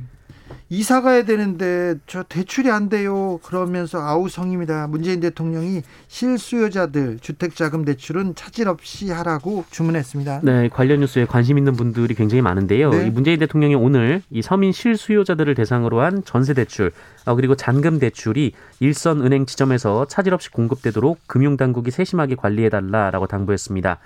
[0.70, 3.38] 이사 가야 되는데 저 대출이 안 돼요.
[3.42, 4.87] 그러면서 아우성입니다.
[4.88, 10.40] 문재인 대통령이 실수요자들 주택자금 대출은 차질 없이 하라고 주문했습니다.
[10.42, 12.90] 네, 관련 뉴스에 관심 있는 분들이 굉장히 많은데요.
[12.90, 13.07] 네.
[13.07, 16.92] 이 문재인 대통령이 오늘 이 서민 실수요자들을 대상으로 한 전세 대출
[17.27, 23.27] 어, 그리고 잔금 대출이 일선 은행 지점에서 차질 없이 공급되도록 금융 당국이 세심하게 관리해 달라라고
[23.27, 23.98] 당부했습니다.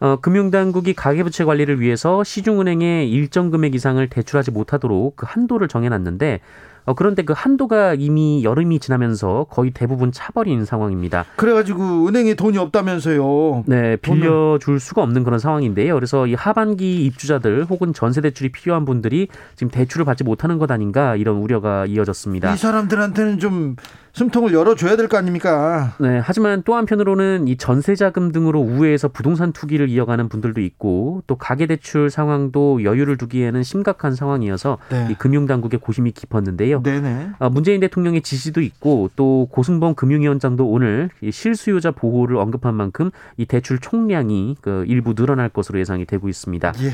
[0.00, 6.40] 어, 금융당국이 가계부채 관리를 위해서 시중은행에 일정 금액 이상을 대출하지 못하도록 그 한도를 정해놨는데
[6.86, 11.24] 어, 그런데 그 한도가 이미 여름이 지나면서 거의 대부분 차버린 상황입니다.
[11.36, 13.64] 그래가지고 은행에 돈이 없다면서요.
[13.66, 15.94] 네, 빌려줄 수가 없는 그런 상황인데요.
[15.94, 21.16] 그래서 이 하반기 입주자들 혹은 전세 대출이 필요한 분들이 지금 대출을 받지 못하는 것 아닌가
[21.16, 22.52] 이런 우려가 이어졌습니다.
[22.52, 23.76] 이 사람들한테는 좀
[24.14, 25.94] 숨통을 열어줘야 될 거 아닙니까?
[25.98, 32.10] 네, 하지만 또 한편으로는 이 전세자금 등으로 우회해서 부동산 투기를 이어가는 분들도 있고 또 가계대출
[32.10, 35.08] 상황도 여유를 두기에는 심각한 상황이어서 네.
[35.10, 36.82] 이 금융당국의 고심이 깊었는데요.
[36.82, 37.30] 네네.
[37.40, 43.80] 아, 문재인 대통령의 지시도 있고 또 고승범 금융위원장도 오늘 실수요자 보호를 언급한 만큼 이 대출
[43.80, 46.72] 총량이 그 일부 늘어날 것으로 예상이 되고 있습니다.
[46.82, 46.90] 예.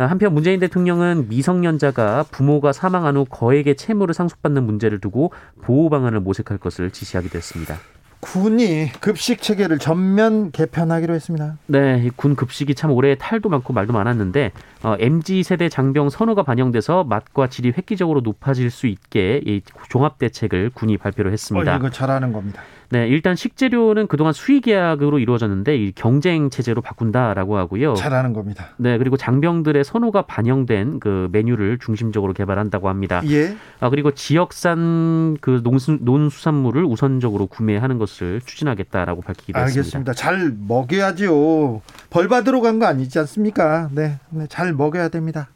[0.00, 6.20] 아, 한편 문재인 대통령은 미성년자가 부모가 사망한 후 거액의 채무를 상속받는 문제를 두고 보호 방안을
[6.20, 7.76] 모색할 것을 지시하기도 했습니다.
[8.20, 11.58] 군이 급식 체계를 전면 개편하기로 했습니다.
[11.66, 14.52] 네, 군 급식이 참 올해 탈도 많고 말도 많았는데
[14.82, 20.70] 어, mz 세대 장병 선호가 반영돼서 맛과 질이 획기적으로 높아질 수 있게 이 종합 대책을
[20.74, 21.74] 군이 발표를 했습니다.
[21.74, 22.62] 어, 이거 잘하는 겁니다.
[22.92, 27.94] 네, 일단 식재료는 그동안 수의 계약으로 이루어졌는데 이 경쟁 체제로 바꾼다라고 하고요.
[27.94, 28.70] 잘하는 겁니다.
[28.78, 33.22] 네, 그리고 장병들의 선호가 반영된 그 메뉴를 중심적으로 개발한다고 합니다.
[33.30, 33.54] 예.
[33.78, 39.80] 아 그리고 지역산 그 농수, 농수산물을 우선적으로 구매하는 것을 추진하겠다라고 밝히기도 알겠습니다.
[39.84, 40.12] 했습니다.
[40.14, 41.82] 잘 먹여야죠.
[42.10, 43.88] 벌 받으러 간 거 아니지 않습니까?
[43.92, 45.48] 네, 네, 잘 먹여야 됩니다.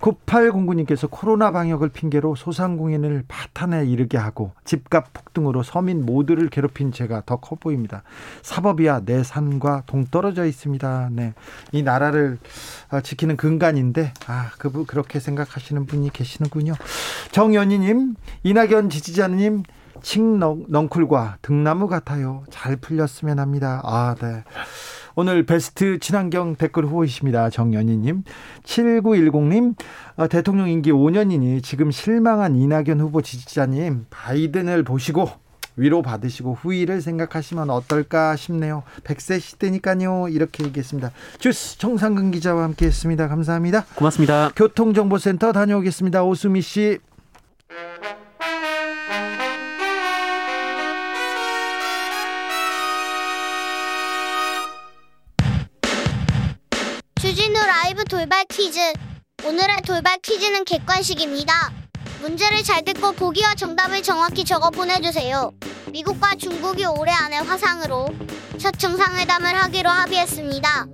[0.00, 7.36] 9809님께서 코로나 방역을 핑계로 소상공인을 파탄에 이르게 하고 집값 폭등으로 서민 모두를 괴롭힌 죄가 더
[7.38, 8.02] 커 보입니다.
[8.42, 11.08] 사법이야 내 산과 동떨어져 있습니다.
[11.12, 11.32] 네.
[11.72, 12.38] 이 나라를
[12.90, 16.74] 어, 지키는 근간인데 아, 그 그렇게 생각하시는 분이 계시는군요.
[17.32, 19.62] 정연희 님, 이낙연 지지자님
[20.02, 22.44] 칡넝쿨과 등나무 같아요.
[22.50, 23.80] 잘 풀렸으면 합니다.
[23.84, 24.44] 아, 네.
[25.16, 27.50] 오늘 베스트 친환경 댓글 후보이십니다.
[27.50, 28.24] 정연희님.
[28.64, 29.74] 7910님,
[30.16, 35.30] 어, 대통령 임기 5년이니 지금 실망한 이낙연 후보 지지자님, 바이든을 보시고
[35.76, 38.82] 위로 받으시고 후위를 생각하시면 어떨까 싶네요.
[39.04, 40.28] 100세 시대니까요.
[40.28, 41.10] 이렇게 얘기했습니다.
[41.38, 43.28] 주스 정상근 기자와 함께 했습니다.
[43.28, 43.84] 감사합니다.
[43.94, 44.50] 고맙습니다.
[44.56, 46.24] 교통정보센터 다녀오겠습니다.
[46.24, 46.98] 오수미 씨.
[58.54, 58.78] 퀴즈.
[59.44, 61.72] 오늘의 돌발 퀴즈는 객관식입니다.
[62.20, 65.50] 문제를 잘 듣고 보기와 정답을 정확히 적어 보내주세요.
[65.90, 68.06] 미국과 중국이 올해 안에 화상으로
[68.58, 70.86] 첫 정상회담을 하기로 합의했습니다.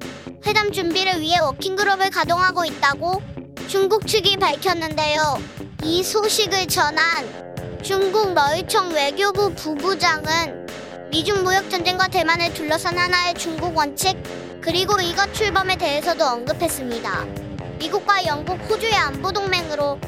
[0.47, 3.21] 회담 준비를 위해 워킹그룹을 가동하고 있다고
[3.69, 5.39] 중국 측이 밝혔는데요.
[5.85, 10.67] 이 소식을 전한 중국 러이청 외교부 부부장은
[11.11, 14.17] 미중 무역 전쟁과 대만을 둘러싼 하나의 중국 원칙
[14.63, 17.50] 그리고 이것 출범에 대해서도 언급했습니다.
[17.81, 19.99] 미국과 영국, 호주의 안보 동맹으로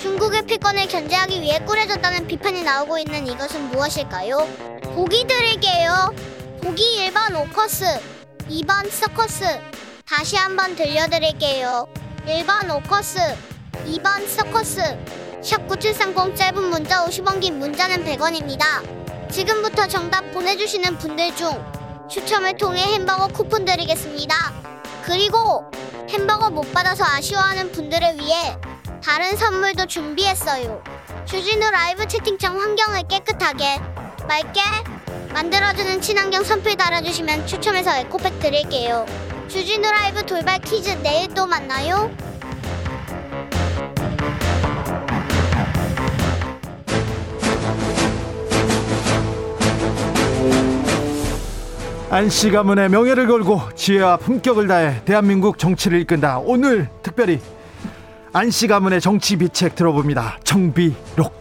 [0.00, 4.38] 중국의 패권을 견제하기 위해 꾸려졌다는 비판이 나오고 있는 이것은 무엇일까요?
[4.94, 6.14] 보기 드릴게요.
[6.62, 7.84] 보기 1번 오커스,
[8.48, 9.44] 2번 서커스.
[10.06, 11.86] 다시 한번 들려드릴게요.
[12.26, 13.18] 1번 오커스,
[13.86, 14.80] 2번 서커스.
[15.42, 19.30] 샵9730 짧은 문자 50원 긴 문자는 100원입니다.
[19.30, 21.62] 지금부터 정답 보내주시는 분들 중
[22.08, 24.34] 추첨을 통해 햄버거 쿠폰 드리겠습니다.
[25.04, 25.70] 그리고
[26.08, 28.56] 햄버거 못 받아서 아쉬워하는 분들을 위해
[29.04, 30.82] 다른 선물도 준비했어요.
[31.26, 33.78] 주진우 라이브 채팅창 환경을 깨끗하게
[34.26, 34.60] 맑게
[35.32, 39.04] 만들어주는 친환경 선풀 달아주시면 추첨해서 에코백 드릴게요.
[39.48, 42.10] 주진우 라이브 돌발 퀴즈 내일 또 만나요.
[52.10, 56.38] 안씨 가문의 명예를 걸고 지혜와 품격을 다해 대한민국 정치를 이끈다.
[56.38, 57.38] 오늘 특별히
[58.32, 60.38] 안씨 가문의 정치 비책 들어봅니다.
[60.42, 61.36] 정비록.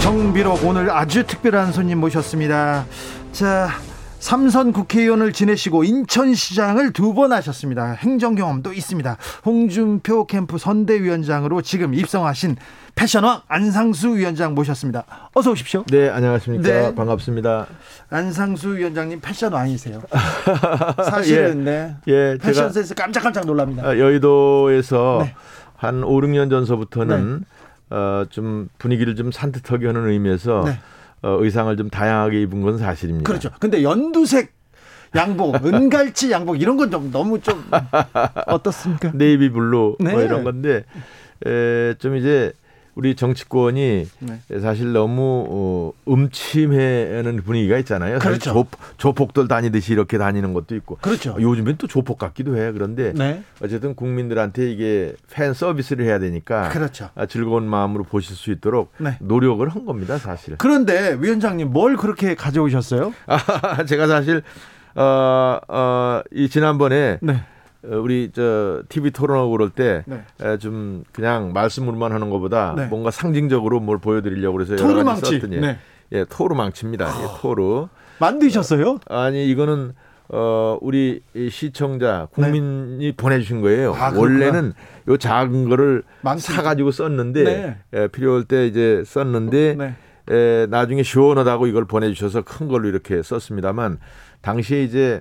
[0.00, 2.86] 정비록 오늘 아주 특별한 손님 모셨습니다.
[3.32, 3.68] 자,
[4.18, 7.92] 삼선 국회의원을 지내시고 인천시장을 두 번 하셨습니다.
[7.92, 9.16] 행정 경험도 있습니다.
[9.44, 12.56] 홍준표 캠프 선대위원장으로 지금 입성하신
[13.04, 15.04] 패션왕 안상수 위원장 모셨습니다.
[15.32, 15.84] 어서 오십시오.
[15.88, 16.68] 네, 안녕하십니까.
[16.68, 16.94] 네.
[16.94, 17.66] 반갑습니다.
[18.10, 20.02] 안상수 위원장님 패션 왕이세요.
[21.08, 21.96] 사실은 예, 네.
[22.08, 23.84] 예, 패션 센스 깜짝깜짝 놀랍니다.
[23.88, 25.34] 아, 여의도에서 네.
[25.76, 27.40] 한 5, 6년 전서부터는
[27.88, 27.96] 네.
[27.96, 30.78] 어, 좀 분위기를 좀 산뜻하게 하는 의미에서 네.
[31.22, 33.26] 어, 의상을 좀 다양하게 입은 건 사실입니다.
[33.26, 33.48] 그렇죠.
[33.60, 34.52] 근데 연두색
[35.14, 37.64] 양복, 은갈치 양복 이런 건 좀 너무 좀
[38.46, 39.12] 어떻습니까?
[39.14, 40.12] 네이비 블루 뭐 네.
[40.12, 40.84] 뭐 이런 건데
[41.46, 42.52] 에, 좀 이제
[42.94, 44.60] 우리 정치권이 네.
[44.60, 48.18] 사실 너무 어, 음침해하는 분위기가 있잖아요.
[48.18, 48.52] 그렇죠.
[48.52, 50.96] 조, 조폭들 다니듯이 이렇게 다니는 것도 있고.
[51.00, 51.36] 그렇죠.
[51.38, 52.72] 요즘엔 또 조폭 같기도 해.
[52.72, 53.42] 그런데 네.
[53.62, 57.10] 어쨌든 국민들한테 이게 팬 서비스를 해야 되니까 그렇죠.
[57.14, 59.16] 아, 즐거운 마음으로 보실 수 있도록 네.
[59.20, 60.56] 노력을 한 겁니다, 사실.
[60.58, 63.14] 그런데 위원장님 뭘 그렇게 가져오셨어요?
[63.26, 64.42] 아, 제가 사실
[64.94, 67.44] 어, 어, 이 지난번에 네.
[67.84, 71.10] 어, 우리 저 TV 토론하고 그럴 때좀 네.
[71.12, 72.86] 그냥 말씀으로만 하는 것보다 네.
[72.86, 75.78] 뭔가 상징적으로 뭘 보여드리려고 그래서 토르망치 썼더니 네.
[76.12, 77.06] 예 토르망치입니다.
[77.06, 77.86] 예, 토르
[78.18, 78.98] 만드셨어요?
[79.08, 79.92] 아니 이거는
[80.28, 83.12] 어 우리 시청자 국민이 네.
[83.16, 83.94] 보내주신 거예요.
[83.94, 84.74] 아, 원래는
[85.08, 86.52] 요 작은 거를 망치.
[86.52, 87.78] 사가지고 썼는데 네.
[87.94, 89.94] 예, 필요할 때 이제 썼는데 네.
[90.32, 93.98] 에, 나중에 시원하다고 이걸 보내주셔서 큰 걸로 이렇게 썼습니다만
[94.42, 95.20] 당시에 이제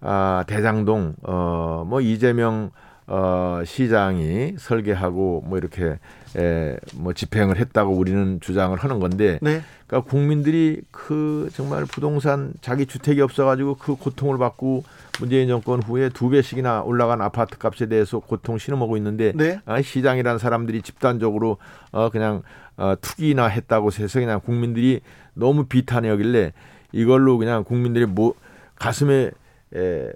[0.00, 2.70] 아, 대장동 어, 뭐 이재명
[3.06, 5.98] 어, 시장이 설계하고 뭐 이렇게
[6.36, 9.62] 에, 뭐 집행을 했다고 우리는 주장을 하는 건데 네.
[9.88, 14.84] 그러니까 국민들이 그 정말 부동산 자기 주택이 없어가지고 그 고통을 받고
[15.18, 19.60] 문재인 정권 후에 두 배씩이나 올라간 아파트 값에 대해서 고통 신음하고 있는데 네.
[19.66, 21.58] 아, 시장이라는 사람들이 집단적으로
[21.90, 22.42] 어, 그냥
[22.76, 25.00] 어, 투기나 했다고 해서 그냥 국민들이
[25.34, 26.52] 너무 비탄해 여길래
[26.92, 28.34] 이걸로 그냥 국민들이 뭐
[28.76, 29.32] 가슴에
[29.76, 30.10] 에,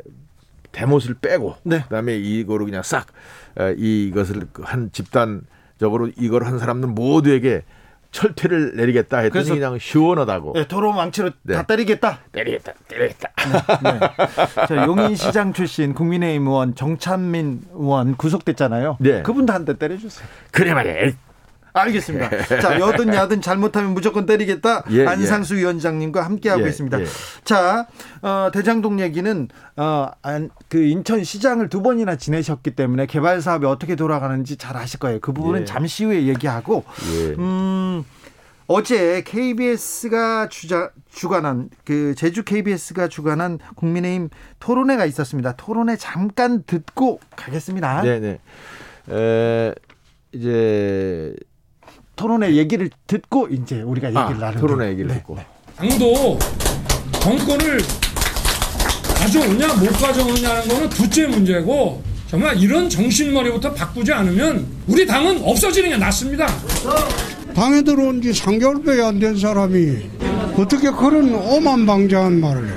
[0.72, 1.82] 대못을 빼고 네.
[1.82, 3.06] 그다음에 이거로 그냥 싹
[3.58, 7.62] 에, 이것을 한 집단적으로 이걸 한 사람들 모두에게
[8.10, 10.52] 철퇴를 내리겠다 했더니 그냥 시원하다고.
[10.54, 11.54] 네, 도로 망치로 네.
[11.54, 12.20] 다 때리겠다.
[12.30, 12.72] 때리겠다.
[12.86, 13.32] 때리겠다.
[13.82, 14.66] 네, 네.
[14.68, 18.98] 자, 용인시장 출신 국민의힘 의원 정찬민 의원 구속됐잖아요.
[19.00, 19.22] 네.
[19.22, 20.28] 그분도 한 대 때려주세요.
[20.52, 21.10] 그래 말이야.
[21.74, 22.30] 알겠습니다.
[22.62, 24.84] 자, 여든 야든 잘못하면 무조건 때리겠다.
[24.90, 25.06] 예, 예.
[25.06, 25.60] 안상수 예.
[25.60, 27.00] 위원장님과 함께하고 예, 있습니다.
[27.00, 27.04] 예.
[27.44, 27.86] 자,
[28.22, 33.96] 어, 대장동 얘기는 어, 안, 그 인천 시장을 두 번이나 지내셨기 때문에 개발 사업이 어떻게
[33.96, 35.18] 돌아가는지 잘 아실 거예요.
[35.20, 35.64] 그 부분은 예.
[35.64, 36.84] 잠시 후에 얘기하고
[37.38, 38.04] 음,
[38.68, 45.54] 어제 KBS가 주자, 주관한 그 제주 KBS가 주관한 국민의힘 토론회가 있었습니다.
[45.56, 48.02] 토론회 잠깐 듣고 가겠습니다.
[48.02, 48.38] 네, 네.
[49.10, 49.74] 에,
[50.32, 51.34] 이제
[52.16, 55.14] 토론회 얘기를 듣고 이제 우리가 아, 얘기를 아, 나누는 토론회 얘기를 네.
[55.14, 55.38] 듣고
[55.76, 56.38] 당도
[57.20, 57.80] 정권을
[59.16, 65.96] 가져오냐 못 가져오냐는 거는 둘째 문제고 정말 이런 정신머리부터 바꾸지 않으면 우리 당은 없어지는 게
[65.96, 66.46] 낫습니다.
[67.54, 70.10] 당에 들어온 지 3개월밖에 안 된 사람이
[70.56, 72.72] 어떻게 그런 오만방자한 말을 해.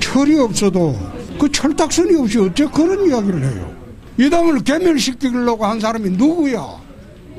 [0.00, 0.98] 철이 없어도
[1.38, 3.72] 그 철딱선이 없이 어째 그런 이야기를 해요.
[4.18, 6.66] 이 당을 개멸시키려고 한 사람이 누구야?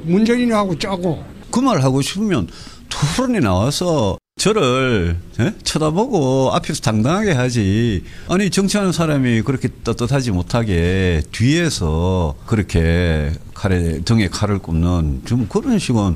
[0.04, 1.24] 문재인하고 짜고.
[1.52, 2.48] 그 말 하고 싶으면
[2.90, 5.54] 토론에 나와서 저를 예?
[5.64, 8.04] 쳐다보고 앞에서 당당하게 하지.
[8.30, 16.16] 아니 정치하는 사람이 그렇게 떳떳하지 못하게 뒤에서 그렇게 칼에 등에 칼을 꼽는 좀 그런 식은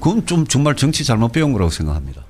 [0.00, 2.22] 그건 좀 정말 정치 잘못 배운 거라고 생각합니다.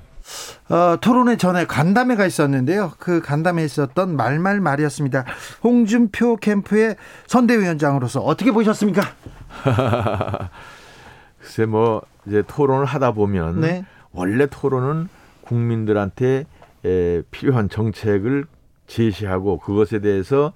[0.69, 2.93] 어, 토론회 전에 간담회가 있었는데요.
[2.99, 5.25] 그 간담회에 있었던 말말 말이었습니다.
[5.63, 6.95] 홍준표 캠프의
[7.27, 9.01] 선대위원장으로서 어떻게 보셨습니까?
[11.41, 13.85] 글쎄 뭐 이제 토론을 하다 보면 네.
[14.11, 15.07] 원래 토론은
[15.41, 16.45] 국민들한테
[16.85, 18.45] 에, 필요한 정책을
[18.87, 20.53] 제시하고 그것에 대해서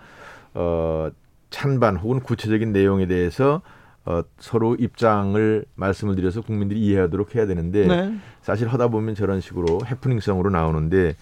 [0.53, 1.09] 어
[1.49, 3.61] 찬반 혹은 구체적인 내용에 대해서
[4.05, 8.15] 어, 서로 입장을 말씀을 드려서 국민들이 이해하도록 해야 되는데 네.
[8.41, 11.15] 사실 하다 보면 저런 식으로 해프닝성으로 나오는데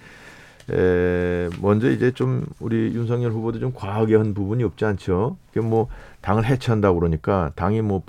[0.71, 5.38] 에, 먼저 이제 좀 우리 윤석열 후보도 좀 과하게 한 부분이 없지 않죠.
[5.54, 5.88] 그게 뭐
[6.21, 8.04] 당을 해체한다고 그러니까 당이 뭐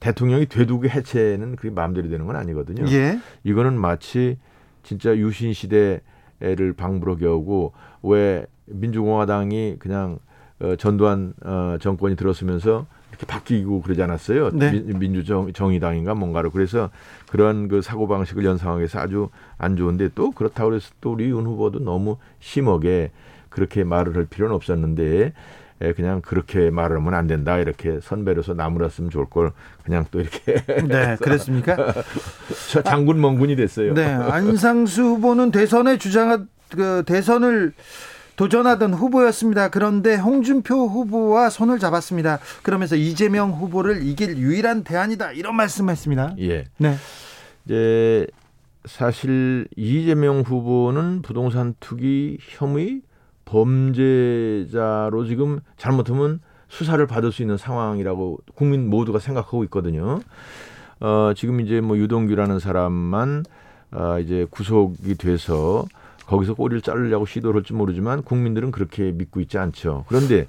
[0.00, 2.86] 대통령이 되두개 해체는 그게 마음대로 되는 건 아니거든요.
[2.90, 3.20] 예.
[3.44, 4.38] 이거는 마치
[4.82, 10.18] 진짜 유신 시대를 방불어 겨우고 왜 민주공화당이 그냥
[10.60, 14.50] 어, 전두환 어, 정권이 들었으면서 이렇게 바뀌고 그러지 않았어요.
[14.50, 14.72] 네.
[14.80, 16.90] 민 주정의당인가 뭔가로 그래서
[17.28, 21.44] 그런 그 사고 방식을 연상하기 위해서 아주 안 좋은데 또 그렇다고 해서 또 우리 윤
[21.44, 23.10] 후보도 너무 심하게
[23.48, 25.32] 그렇게 말을 할 필요는 없었는데 예,
[25.96, 31.94] 그냥 그렇게 말하면 안 된다 이렇게 선배로서 나무랐으면 좋을 걸 그냥 또 이렇게 네 그랬습니까?
[32.70, 33.94] 저 장군 멍군이 됐어요.
[33.94, 37.72] 네 안상수 후보는 대선에 주장한 그 대선을
[38.36, 39.68] 도전하던 후보였습니다.
[39.70, 42.38] 그런데 홍준표 후보와 손을 잡았습니다.
[42.62, 46.36] 그러면서 이재명 후보를 이길 유일한 대안이다 이런 말씀했습니다.
[46.40, 46.64] 예.
[46.76, 46.94] 네.
[47.64, 48.26] 이제
[48.84, 53.02] 사실 이재명 후보는 부동산 투기 혐의
[53.50, 60.20] 범죄자로 지금 잘못하면 수사를 받을 수 있는 상황이라고 국민 모두가 생각하고 있거든요.
[61.00, 63.44] 어, 지금 이제 뭐 유동규라는 사람만
[63.92, 65.84] 어, 이제 구속이 돼서
[66.26, 70.04] 거기서 꼬리를 자르려고 시도를 할지 모르지만 국민들은 그렇게 믿고 있지 않죠.
[70.06, 70.46] 그런데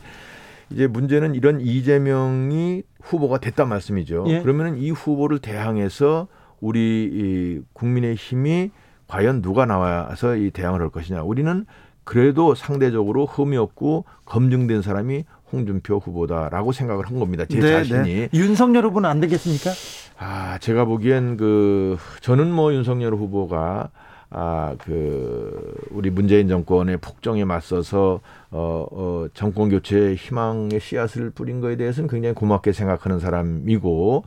[0.70, 4.26] 이제 문제는 이런 이재명이 후보가 됐단 말씀이죠.
[4.28, 4.42] 예.
[4.42, 6.28] 그러면은 이 후보를 대항해서
[6.60, 8.70] 우리 이 국민의 힘이
[9.08, 11.24] 과연 누가 나와서 이 대항을 할 것이냐.
[11.24, 11.66] 우리는
[12.12, 17.46] 그래도 상대적으로 흠이 없고 검증된 사람이 홍준표 후보다라고 생각을 한 겁니다.
[17.50, 18.04] 제 네, 자신이.
[18.04, 18.30] 네.
[18.34, 19.70] 윤석열 후보는 안 되겠습니까?
[20.18, 23.92] 아, 제가 보기엔 그 저는 뭐 윤석열 후보가
[24.30, 31.76] 아, 그, 우리 문재인 정권의 폭정에 맞서서, 어, 어, 정권 교체의 희망의 씨앗을 뿌린 거에
[31.76, 34.24] 대해서는 굉장히 고맙게 생각하는 사람이고,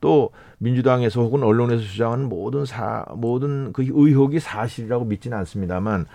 [0.00, 6.06] 또 민주당에서 혹은 언론에서 주장하는 모든 사, 모든 그 의혹이 사실이라고 믿지는 않습니다만,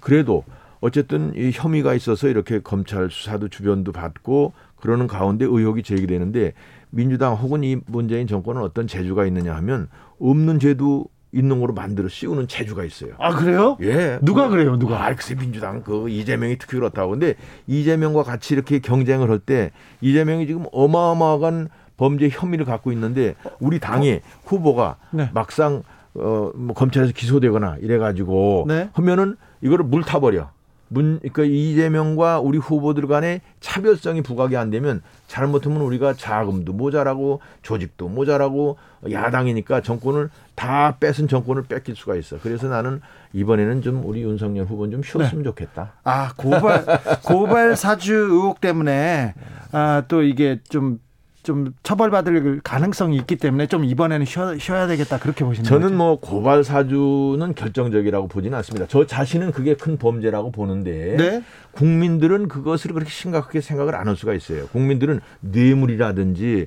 [0.00, 0.44] 그래도
[0.92, 6.52] 어쨌든 이 혐의가 있어서 이렇게 검찰 수사도 주변도 받고 그러는 가운데 의혹이 제기되는데
[6.90, 9.88] 민주당 혹은 이 문재인 정권은 어떤 재주가 있느냐 하면
[10.20, 13.12] 없는 죄도 있는 거로 만들어 씌우는 재주가 있어요.
[13.18, 13.78] 아 그래요?
[13.80, 14.18] 예.
[14.22, 15.06] 누가 그, 래요 누가?
[15.06, 17.12] 아, 글쎄 민주당 그 이재명이 특히 그렇다고.
[17.12, 17.36] 근데
[17.68, 24.20] 이재명과 같이 이렇게 경쟁을 할 때 이재명이 지금 어마어마한 범죄 혐의를 갖고 있는데 우리 당의
[24.44, 25.30] 후보가 네.
[25.32, 28.90] 막상 어뭐 검찰에서 기소되거나 이래 가지고 네.
[28.92, 30.50] 하면은 이거를 물 타버려.
[30.92, 38.08] 문, 그러니까 이재명과 우리 후보들 간의 차별성이 부각이 안 되면 잘못하면 우리가 자금도 모자라고 조직도
[38.08, 38.76] 모자라고
[39.10, 42.38] 야당이니까 정권을 다 뺏은 정권을 뺏길 수가 있어.
[42.42, 43.00] 그래서 나는
[43.32, 45.48] 이번에는 좀 우리 윤석열 후보는 좀 쉬었으면 네.
[45.48, 45.94] 좋겠다.
[46.04, 46.84] 아 고발
[47.24, 49.34] 고발 사주 의혹 때문에
[49.72, 50.98] 아, 또 이게 좀
[51.42, 55.96] 좀 처벌받을 가능성이 있기 때문에 좀 이번에는 쉬어, 쉬어 야 되겠다 그렇게 보시는 저는 거죠?
[55.96, 58.86] 뭐 고발 사주는 결정적이라고 보지는 않습니다.
[58.88, 61.42] 저 자신은 그게 큰 범죄라고 보는데 네?
[61.72, 64.66] 국민들은 그것을 그렇게 심각하게 생각을 안 할 수가 있어요.
[64.68, 66.66] 국민들은 뇌물이라든지 에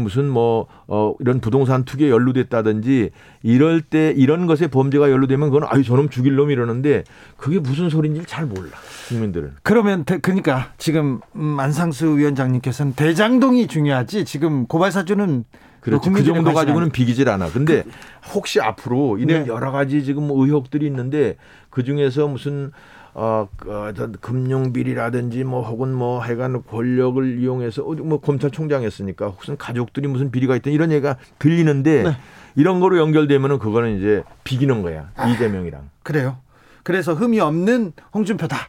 [0.00, 3.10] 무슨 뭐 어, 이런 부동산 투기에 연루됐다든지
[3.42, 7.04] 이럴 때 이런 것에 범죄가 연루되면 그건 아유 저놈 죽일 놈 이러는데
[7.36, 8.70] 그게 무슨 소리인지 잘 몰라
[9.08, 9.52] 국민들은.
[9.62, 15.44] 그러면 그러니까 지금 만상수 위원장님께서는 대장동이 중요하지 지금 고발 사주는
[15.82, 16.12] 그렇죠.
[16.12, 17.50] 그 정도 가지고는 비기질 않아.
[17.50, 17.90] 근데 그,
[18.34, 19.48] 혹시 앞으로 이런 네.
[19.48, 21.36] 여러 가지 지금 의혹들이 있는데
[21.70, 22.70] 그 중에서 무슨
[23.14, 30.30] 어, 그, 금융 비리라든지 뭐 혹은 뭐 하여간 권력을 이용해서 뭐 검찰총장이었으니까 혹은 가족들이 무슨
[30.30, 32.16] 비리가 있든 이런 얘기가 들리는데 네.
[32.54, 35.10] 이런 거로 연결되면은 그거는 이제 비기는 거야.
[35.16, 35.90] 아, 이재명이랑.
[36.02, 36.38] 그래요.
[36.82, 38.68] 그래서 흠이 없는 홍준표다.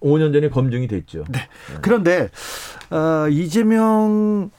[0.00, 1.24] 5년 전에 검증이 됐죠.
[1.30, 1.38] 네.
[1.38, 1.78] 네.
[1.80, 2.28] 그런데
[2.90, 4.50] 어, 이재명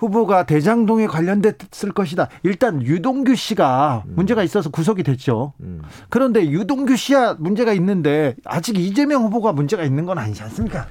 [0.00, 2.28] 후보가 대장동에 관련됐을 것이다.
[2.42, 4.12] 일단 유동규 씨가 음.
[4.16, 5.52] 문제가 있어서 구속이 됐죠.
[5.60, 5.82] 음.
[6.08, 10.86] 그런데 유동규 씨야 문제가 있는데 아직 이재명 후보가 문제가 있는 건 아니지 않습니까?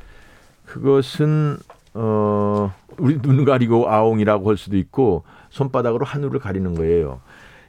[0.65, 1.57] 그것은
[1.95, 7.19] 어 우리 눈 가리고 아웅이라고 할 수도 있고 손바닥으로 하늘을 가리는 거예요.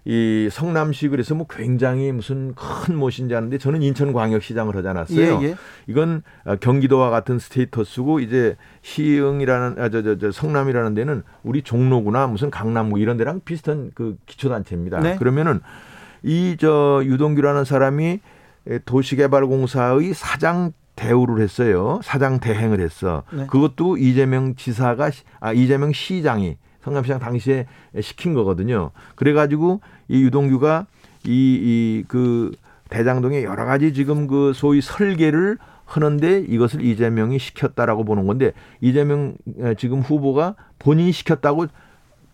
[0.05, 5.41] 이 성남시 그래서 뭐 굉장히 무슨 큰 무엇인지 하는데 저는 인천광역시장을 하지 않았어요.
[5.43, 5.55] 예, 예.
[5.87, 6.23] 이건
[6.61, 12.99] 경기도와 같은 스테이터스고 이제 시흥이라는 아, 저, 저, 저 성남이라는 데는 우리 종로구나 무슨 강남구
[12.99, 15.01] 이런 데랑 비슷한 그 기초단체입니다.
[15.01, 15.17] 네.
[15.17, 15.61] 그러면은
[16.23, 18.21] 이 저 유동규라는 사람이
[18.85, 22.01] 도시개발공사의 사장 대우를 했어요.
[22.03, 23.23] 사장 대행을 했어.
[23.33, 23.47] 네.
[23.47, 25.11] 그것도 이재명 지사가
[25.41, 27.66] 아 이재명 시장이 성남시장 당시에
[28.01, 28.90] 시킨 거거든요.
[29.14, 30.87] 그래가지고 이 유동규가
[31.25, 32.53] 이, 이, 그
[32.88, 39.35] 대장동에 여러 가지 지금 그 소위 설계를 하는데 이것을 이재명이 시켰다라고 보는 건데 이재명
[39.77, 41.66] 지금 후보가 본인이 시켰다고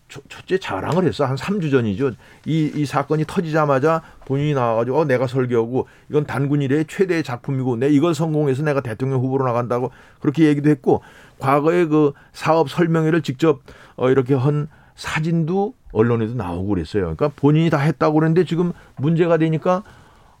[0.07, 1.25] 첫째 자랑을 했어.
[1.25, 2.11] 한 3주 전이죠.
[2.45, 7.89] 이, 이 사건이 터지자마자 본인이 나와가지고, 어, 내가 설계하고, 이건 단군 일의 최대의 작품이고, 내
[7.89, 9.91] 이걸 성공해서 내가 대통령 후보로 나간다고
[10.21, 11.01] 그렇게 얘기도 했고,
[11.39, 13.61] 과거에 그 사업 설명회를 직접
[13.95, 17.03] 어, 이렇게 한 사진도 언론에도 나오고 그랬어요.
[17.03, 19.83] 그러니까 본인이 다 했다고 그랬는데 지금 문제가 되니까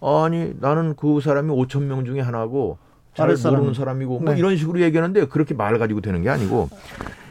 [0.01, 2.77] 아니 나는 그 사람이 5천 명 중에 하나고
[3.13, 4.39] 잘 모르는 사람이고 뭐 네.
[4.39, 6.69] 이런 식으로 얘기하는데 그렇게 말 가지고 되는 게 아니고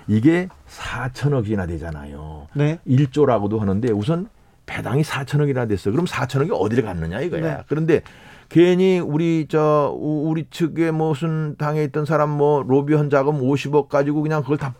[0.08, 2.48] 이게 4천억이나 되잖아요.
[2.54, 2.78] 네.
[2.86, 4.28] 1조라고도 하는데 우선
[4.66, 5.90] 배당이 4천억이나 됐어.
[5.90, 7.40] 그럼 4천억이 어디를 갔느냐 이거야.
[7.40, 7.62] 네.
[7.68, 8.02] 그런데
[8.48, 14.42] 괜히 우리 저 우리 측에 무슨 당에 있던 사람 뭐 로비한 자금 50억 가지고 그냥
[14.42, 14.74] 그걸 다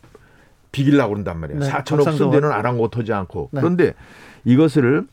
[0.73, 1.61] 비길라고 그런단 말이에요.
[1.61, 3.51] 네, 4천억 쓴 데는 아랑곳하지 않고.
[3.53, 3.61] 네.
[3.61, 3.95] 그런데
[4.45, 5.07] 이것을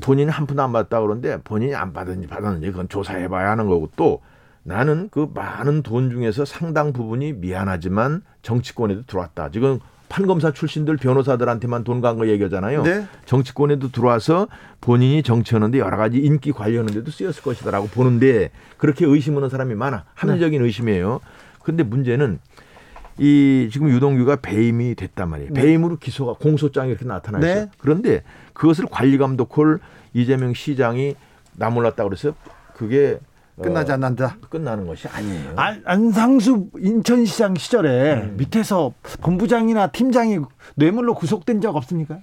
[0.00, 3.90] 본인이 한 푼도 안 받았다 그러는데 본인이 안 받았는지 받았는지 그건 조사해 봐야 하는 거고
[3.94, 4.20] 또
[4.64, 9.50] 나는 그 많은 돈 중에서 상당 부분이 미안하지만 정치권에도 들어왔다.
[9.50, 12.82] 지금 판검사 출신들 변호사들한테만 돈 간 거 얘기하잖아요.
[12.82, 13.06] 네.
[13.24, 14.46] 정치권에도 들어와서
[14.80, 20.04] 본인이 정치하는데 여러 가지 인기 관리하는데도 쓰였을 것이다라고 보는데 그렇게 의심하는 사람이 많아.
[20.14, 20.66] 합리적인 네.
[20.66, 21.20] 의심이에요.
[21.62, 22.38] 근데 문제는
[23.18, 25.52] 이 지금 유동규가 배임이 됐단 말이에요.
[25.52, 25.62] 네.
[25.62, 27.54] 배임으로 기소가 공소장이 이렇게 나타나 있어요.
[27.64, 27.70] 네.
[27.78, 28.22] 그런데
[28.52, 29.80] 그것을 관리감독홀
[30.14, 31.14] 이재명 시장이
[31.56, 32.34] 나몰랐다 그래서
[32.74, 33.18] 그게
[33.60, 34.36] 끝나지 않는다.
[34.42, 35.52] 어, 끝나는 것이 아니에요.
[35.56, 38.34] 안, 안상수 인천시장 시절에 음.
[38.38, 40.38] 밑에서 본부장이나 팀장이
[40.76, 42.18] 뇌물로 구속된 적 없습니까?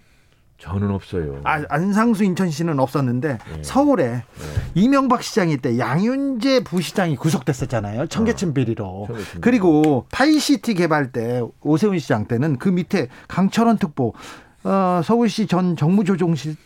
[0.57, 1.39] 저는 없어요.
[1.45, 3.61] 아, 안상수 인천시는 없었는데 네.
[3.61, 4.23] 서울에 네.
[4.75, 8.07] 이명박 시장이 때 양윤재 부시장이 구속됐었잖아요.
[8.07, 8.85] 청계천 어, 비리로.
[8.85, 9.07] 어,
[9.39, 14.13] 그리고 파이시티 개발 때 오세훈 시장 때는 그 밑에 강철원 특보
[14.65, 16.57] 어, 서울시 전 정무조정실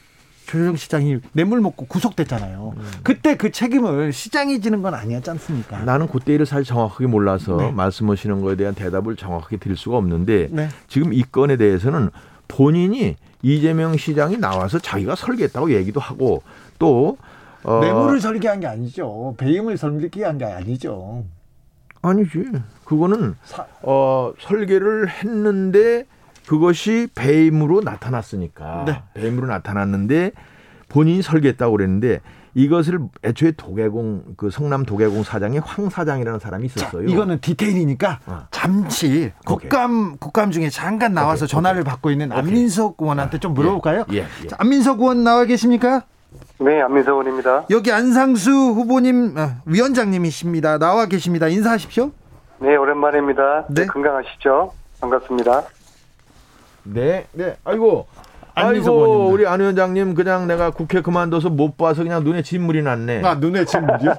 [0.54, 2.74] 조정 시장이 뇌물 먹고 구속됐잖아요.
[2.78, 2.92] 음.
[3.02, 5.80] 그때 그 책임을 시장이 지는 건 아니었지 않습니까?
[5.84, 7.72] 나는 그때 일을 사실 정확하게 몰라서 네.
[7.72, 10.70] 말씀하시는 거에 대한 대답을 정확하게 드릴 수가 없는데 네.
[10.88, 12.12] 지금 이 건에 대해서는
[12.48, 16.44] 본인이 이재명 시장이 나와서 자기가 설계했다고 얘기도 하고
[16.78, 17.18] 또
[17.64, 19.34] 어, 뇌물을 설계한 게 아니죠.
[19.38, 21.24] 배임을 설계한 게 아니죠.
[22.04, 22.46] 아니지.
[22.84, 23.66] 그거는 사...
[23.82, 26.06] 어, 설계를 했는데
[26.48, 29.04] 그것이 배임으로 나타났으니까 네.
[29.14, 30.32] 배임으로 나타났는데
[30.90, 32.20] 본인이 설계했다고 그랬는데
[32.56, 37.08] 이것을 애초에 도계공 그 성남 도계공 사장의 황 사장이라는 사람이 있었어요.
[37.08, 38.44] 자, 이거는 디테일이니까 어.
[38.52, 41.52] 잠시 국감 국감 중에 잠깐 나와서 오케이.
[41.52, 41.90] 전화를 오케이.
[41.92, 44.06] 받고 있는 안민석 의원한테 좀 물어볼까요?
[44.12, 44.18] 예.
[44.18, 44.26] 예.
[44.44, 44.48] 예.
[44.48, 46.04] 자, 안민석 의원 나와 계십니까?
[46.60, 47.66] 네, 안민석 의원입니다.
[47.72, 50.78] 여기 안상수 후보님 어, 위원장님이십니다.
[50.78, 51.48] 나와 계십니다.
[51.48, 52.12] 인사하십시오.
[52.60, 53.66] 네, 오랜만입니다.
[53.70, 53.88] 네.
[53.88, 54.74] 건강하시죠?
[55.02, 55.64] 반갑습니다.
[56.84, 57.56] 네, 네.
[57.64, 58.08] 아이고.
[58.56, 63.24] 아이고 우리 안 위원장님 그냥 내가 국회 그만둬서 못 봐서 그냥 눈에 진물이 났네.
[63.26, 64.12] 아 눈에 진물이요?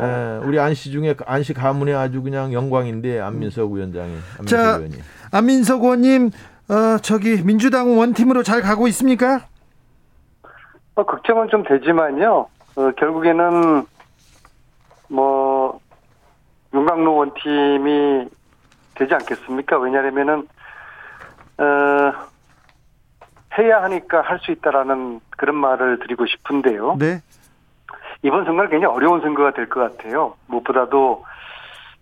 [0.00, 4.14] 예, 우리 안씨 중에 안씨 가문이 아주 그냥 영광인데 안민석 위원장이.
[4.38, 5.00] 안민석 자, 의원님.
[5.32, 6.30] 안민석 의원님
[6.68, 9.46] 어, 저기 민주당 원팀으로 잘 가고 있습니까?
[10.94, 12.46] 어, 걱정은 좀 되지만요.
[12.76, 13.84] 어, 결국에는
[15.08, 15.80] 뭐
[16.72, 18.28] 윤광로 원팀이
[18.94, 19.78] 되지 않겠습니까?
[19.78, 20.46] 왜냐하면은
[21.58, 22.12] 어,
[23.58, 26.96] 해야 하니까 할 수 있다라는 그런 말을 드리고 싶은데요.
[26.98, 27.20] 네.
[28.22, 30.34] 이번 선거는 굉장히 어려운 선거가 될 것 같아요.
[30.46, 31.24] 무엇보다도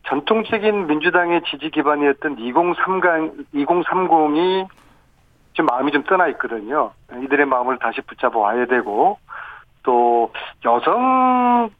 [0.07, 4.67] 전통적인 민주당의 지지 기반이었던 2030, 2030이
[5.53, 6.93] 좀 마음이 좀 떠나 있거든요.
[7.25, 9.19] 이들의 마음을 다시 붙잡아 와야 되고,
[9.83, 10.33] 또
[10.65, 11.71] 여성들의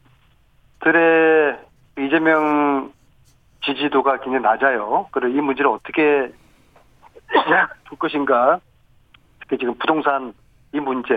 [1.99, 2.91] 이재명
[3.63, 5.07] 지지도가 굉장히 낮아요.
[5.11, 6.31] 그리고 이 문제를 어떻게
[7.87, 8.59] 둘 것인가.
[9.41, 10.33] 특히 지금 부동산
[10.73, 11.13] 이 문제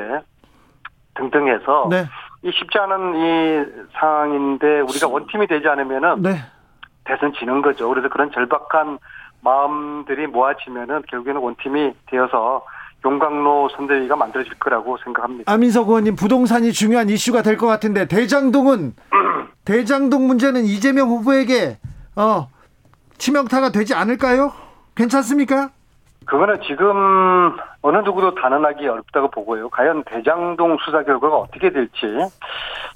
[1.15, 2.05] 등등 해서 네.
[2.43, 3.65] 이 쉽지 않은 이
[3.99, 6.37] 상황인데 우리가 원팀이 되지 않으면은 네.
[7.05, 7.89] 대선 지는 거죠.
[7.89, 8.99] 그래서 그런 절박한
[9.43, 12.65] 마음들이 모아지면은 결국에는 원팀이 되어서
[13.05, 15.53] 용광로 선대위가 만들어질 거라고 생각합니다.
[15.53, 18.95] 아민석 의원님 부동산이 중요한 이슈가 될 것 같은데 대장동은
[19.67, 21.79] 대장동 문제는 이재명 후보에게
[22.17, 22.49] 어
[23.19, 24.53] 치명타가 되지 않을까요?
[24.95, 25.71] 괜찮습니까?
[26.27, 29.69] 그거는 지금 어느 누구도 단언하기 어렵다고 보고요.
[29.71, 32.07] 과연 대장동 수사 결과가 어떻게 될지,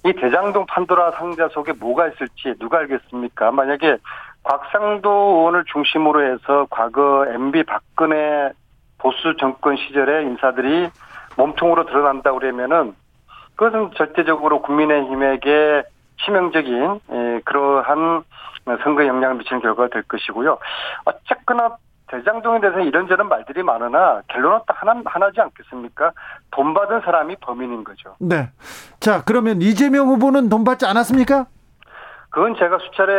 [0.05, 3.51] 이 대장동 판도라 상자 속에 뭐가 있을지 누가 알겠습니까?
[3.51, 3.99] 만약에
[4.45, 8.51] 곽상도 의원을 중심으로 해서 과거 MB 박근혜
[8.99, 10.89] 보수 정권 시절의 인사들이
[11.37, 12.95] 몸통으로 드러난다 그러면은
[13.57, 15.83] 그것은 절대적으로 국민의힘에게
[16.25, 18.23] 치명적인 예, 그러한
[18.83, 20.59] 선거 영향을 미치는 결과가 될 것이고요.
[21.05, 21.77] 어쨌거나
[22.11, 26.13] 대장동에 대해서 이런저런 말들이 많으나 결론은 딱 하나, 하나지 않겠습니까?
[26.51, 28.17] 돈 받은 사람이 범인인 거죠.
[28.19, 28.51] 네.
[29.01, 31.47] 자, 그러면 이재명 후보는 돈 받지 않았습니까?
[32.31, 33.13] 그건 제가 수차례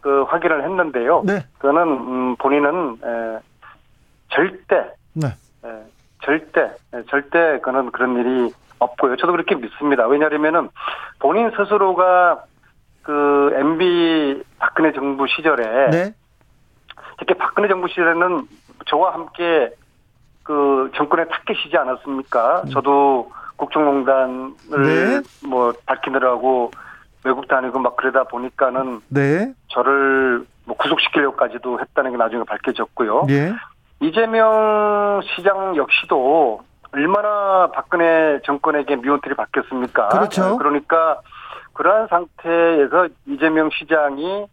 [0.00, 1.22] 그 확인을 했는데요.
[1.26, 1.44] 네.
[1.58, 3.38] 그거는, 음, 본인은, 에,
[4.30, 5.28] 절대, 네.
[5.64, 5.82] 에,
[6.22, 6.62] 절대,
[6.94, 9.16] 에, 절대 그는 그런 일이 없고요.
[9.16, 10.06] 저도 그렇게 믿습니다.
[10.06, 10.70] 왜냐하면은
[11.18, 12.44] 본인 스스로가
[13.02, 16.14] 그 MB 박근혜 정부 시절에 네.
[17.20, 18.48] 특히 박근혜 정부 시절에는
[18.86, 19.70] 저와 함께
[20.42, 22.62] 그 정권에 탁계시지 않았습니까?
[22.64, 22.70] 음.
[22.70, 25.20] 저도 국정농단을 네.
[25.46, 26.70] 뭐 밝히느라고
[27.24, 29.52] 외국 다니고 막 그러다 보니까는 네.
[29.68, 33.26] 저를 뭐 구속시키려고까지도 했다는 게 나중에 밝혀졌고요.
[33.28, 33.52] 네.
[34.00, 36.62] 이재명 시장 역시도
[36.92, 40.08] 얼마나 박근혜 정권에게 미온틀이 바뀌었습니까?
[40.08, 40.56] 그렇죠.
[40.56, 41.20] 그러니까
[41.74, 44.46] 그러한 상태에서 이재명 시장이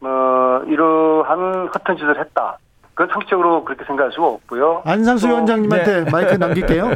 [0.00, 2.58] 어, 이러한 허튼 짓을 했다.
[2.94, 4.82] 그건 상식적으로 그렇게 생각할 수가 없고요.
[4.84, 6.10] 안상수 위원장님한테 네.
[6.10, 6.90] 마이크 남길게요.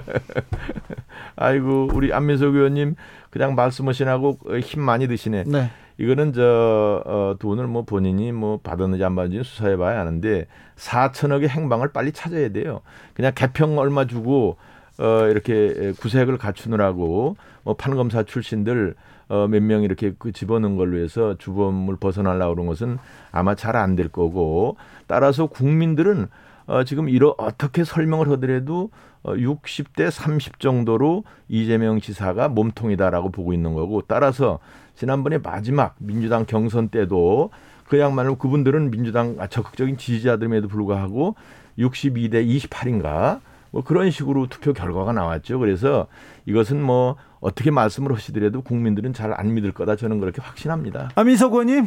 [1.36, 2.96] 아이고 우리 안민석 의원님
[3.30, 5.44] 그냥 말씀하시라고 힘 많이 드시네.
[5.46, 5.70] 네.
[5.98, 10.46] 이거는 저 어, 돈을 뭐 본인이 뭐 받았는지 안 받았는지 수사해 봐야 하는데
[10.76, 12.80] 4천억의 행방을 빨리 찾아야 돼요.
[13.14, 14.57] 그냥 개평 얼마 주고
[14.98, 18.94] 어, 이렇게 구색을 갖추느라고 뭐 판검사 출신들
[19.33, 22.99] 어, 몇 명 이렇게 그 집어넣은 걸로 해서 주범을 벗어나려고 그런 것은
[23.30, 24.76] 아마 잘 안 될 거고
[25.07, 26.28] 따라서 국민들은
[26.66, 28.91] 어, 지금 이러 어떻게 설명을 하더라도
[29.22, 34.59] 어, 60대 30 정도로 이재명 지사가 몸통이다라고 보고 있는 거고 따라서
[34.97, 37.49] 지난번에 마지막 민주당 경선 때도
[37.89, 41.37] 그야말로 그분들은 민주당 적극적인 지지자들임에도 불구하고
[41.78, 43.41] 62대 28인가
[43.72, 45.58] 뭐 그런 식으로 투표 결과가 나왔죠.
[45.58, 46.06] 그래서
[46.46, 51.08] 이것은 뭐 어떻게 말씀을 하시더라도 국민들은 잘 안 믿을 거다 저는 그렇게 확신합니다.
[51.16, 51.86] 아민석 의원님.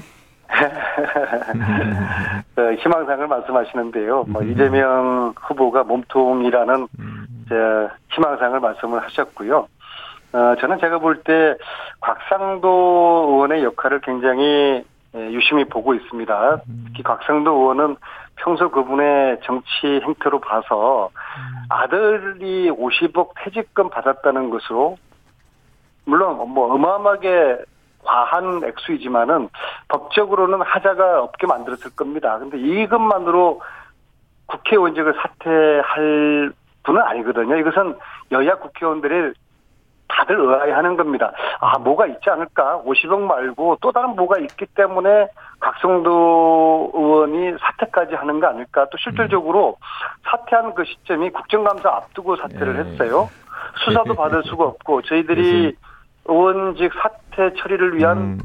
[2.56, 4.26] 그 희망상을 말씀하시는데요.
[4.28, 4.52] 뭐 음.
[4.52, 7.28] 이재명 후보가 몸통이라는 음.
[8.12, 9.68] 희망상을 말씀을 하셨고요.
[10.34, 11.56] 어, 저는 제가 볼 때
[12.02, 14.84] 곽상도 의원의 역할을 굉장히
[15.16, 16.62] 예, 유심히 보고 있습니다.
[16.88, 17.96] 특히 곽상도 의원은
[18.38, 21.10] 평소 그분의 정치 행태로 봐서
[21.70, 24.98] 아들이 50억 퇴직금 받았다는 것으로
[26.06, 27.58] 물론 뭐 어마어마하게
[28.04, 29.50] 과한 액수이지만은
[29.88, 32.38] 법적으로는 하자가 없게 만들었을 겁니다.
[32.38, 33.62] 근데 이것만으로
[34.46, 37.58] 국회의원직을 사퇴할 분은 아니거든요.
[37.58, 37.98] 이것은
[38.32, 39.34] 여야 국회의원들의
[40.16, 41.32] 다들 의아해하는 겁니다.
[41.60, 42.82] 아 뭐가 있지 않을까?
[42.86, 45.28] 50억 말고 또 다른 뭐가 있기 때문에
[45.60, 48.88] 각성도 의원이 사퇴까지 하는 거 아닐까?
[48.92, 49.78] 또 실질적으로
[50.24, 52.92] 사퇴한 그 시점이 국정감사 앞두고 사퇴를 네.
[52.92, 53.30] 했어요.
[53.86, 55.76] 수사도 받을 수가 없고 저희들이
[56.26, 58.40] 의원직 사퇴 처리를 위한 음.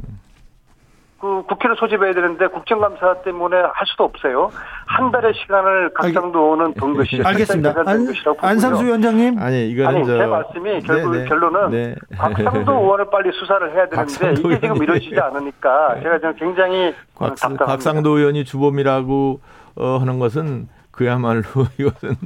[1.21, 4.51] 그 국회를 소집해야 되는데 국정감사 때문에 할 수도 없어요.
[4.87, 7.75] 한 달의 시간을 각상도는 돈 것이 알겠습니다.
[7.85, 8.09] 안,
[8.39, 9.39] 안상수 위원장님.
[9.39, 10.17] 아니 이거는 아니, 저...
[10.17, 11.29] 제 말씀이 결국 네 네.
[11.29, 11.95] 결론은 네.
[12.17, 16.03] 각상도 의원을 빨리 수사를 해야 되는데 이게 지금 이루어지지 않으니까 네.
[16.05, 19.41] 제가 지금 굉장히 곽, 각상도 의원이 주범이라고
[19.77, 21.43] 어, 하는 것은 그야말로
[21.79, 22.17] 이것은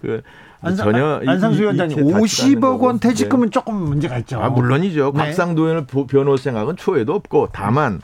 [0.00, 0.22] 그
[0.62, 3.50] 안상, 전혀 안상수 위원장님 50억 원 퇴직금은 네.
[3.50, 4.40] 조금 문제가 있죠.
[4.40, 5.12] 아 물론이죠.
[5.16, 5.18] 네.
[5.18, 8.00] 각상도 의원을 변호 생각은 초에도 없고 다만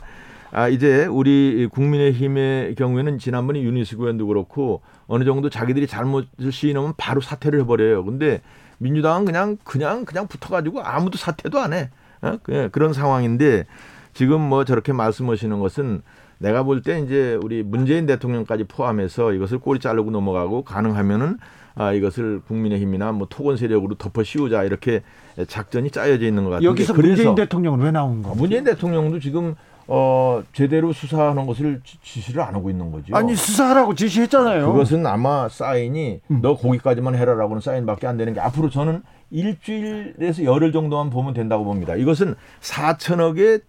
[0.55, 7.21] 아, 이제 우리 국민의힘의 경우에는 지난번에 유니스 의원도 그렇고 어느 정도 자기들이 잘못을 시인하면 바로
[7.21, 8.05] 사퇴를 해버려요.
[8.05, 8.41] 근데
[8.77, 11.89] 민주당은 그냥 그냥 그냥 붙어가지고 아무도 사퇴도 안 해.
[12.21, 12.37] 어?
[12.71, 13.65] 그런 상황인데
[14.13, 16.03] 지금 뭐 저렇게 말씀하시는 것은
[16.37, 21.37] 내가 볼 때 이제 우리 문재인 대통령까지 포함해서 이것을 꼬리 자르고 넘어가고 가능하면은
[21.75, 25.01] 아, 이것을 국민의힘이나 뭐 토건 세력으로 덮어 씌우자 이렇게
[25.47, 26.69] 작전이 짜여져 있는 것 같아요.
[26.69, 28.35] 여기서 문재인 대통령은 왜 나온 거?
[28.35, 29.55] 문재인 대통령도 지금
[29.87, 33.15] 어, 제대로 수사하는 것을 지시를 안 하고 있는 거죠.
[33.15, 34.71] 아니, 수사하라고 지시했잖아요.
[34.71, 36.39] 그것은 아마 사인이 음.
[36.41, 41.95] 너 거기까지만 해라라고는 사인밖에 안 되는 게 앞으로 저는 일주일에서 열흘 정도만 보면 된다고 봅니다.
[41.95, 43.61] 이것은 4천억의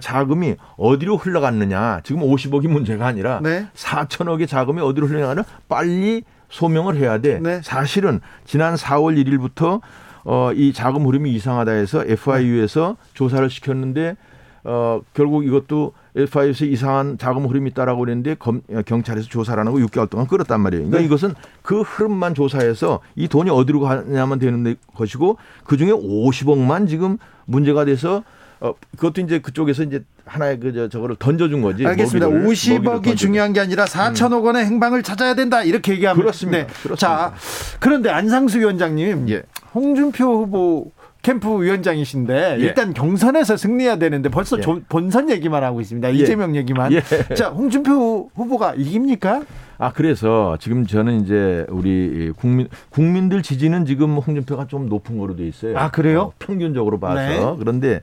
[0.00, 2.00] 자금이 어디로 흘러갔느냐.
[2.04, 3.66] 지금 50억이 문제가 아니라 네.
[3.74, 7.40] 4천억의 자금이 어디로 흘러가느냐 빨리 소명을 해야 돼.
[7.40, 7.60] 네.
[7.62, 9.80] 사실은 지난 4월 1일부터
[10.24, 13.10] 어, 이 자금 흐름이 이상하다 해서 FIU에서 네.
[13.14, 14.16] 조사를 시켰는데
[14.64, 20.08] 어, 결국 이것도 FI에서 이상한 자금 흐름이 있다라고 그랬는데 검, 경찰에서 조사를 안 하고 6개월
[20.08, 20.84] 동안 끌었단 말이에요.
[20.84, 21.04] 그러니까 네.
[21.04, 27.84] 이것은 그 흐름만 조사해서 이 돈이 어디로 가냐면 되는 것이고 그 중에 50억만 지금 문제가
[27.84, 28.22] 돼서
[28.60, 31.84] 어, 그것도 이제 그쪽에서 이제 하나의 그, 저, 저거를 던져준 거지.
[31.84, 32.28] 알겠습니다.
[32.28, 35.64] 먹이를, 50억이 중요한 게 아니라 4천억 원의 행방을 찾아야 된다.
[35.64, 36.20] 이렇게 얘기하면.
[36.22, 36.58] 그렇습니다.
[36.58, 36.66] 네.
[36.66, 36.96] 그렇습니다.
[36.96, 37.34] 자,
[37.80, 39.28] 그런데 안상수 위원장님.
[39.30, 39.42] 예.
[39.74, 40.92] 홍준표 후보
[41.22, 42.62] 캠프 위원장이신데 예.
[42.62, 44.62] 일단 경선에서 승리해야 되는데 벌써 예.
[44.88, 46.12] 본선 얘기만 하고 있습니다.
[46.12, 46.14] 예.
[46.14, 46.92] 이재명 얘기만.
[46.92, 47.02] 예.
[47.34, 49.44] 자, 홍준표 후보가 이깁니까?
[49.78, 55.46] 아 그래서 지금 저는 이제 우리 국민 국민들 지지는 지금 홍준표가 좀 높은 거로 돼
[55.46, 55.76] 있어요.
[55.78, 56.20] 아 그래요?
[56.20, 57.56] 어, 평균적으로 봐서 네.
[57.58, 58.00] 그런데 에,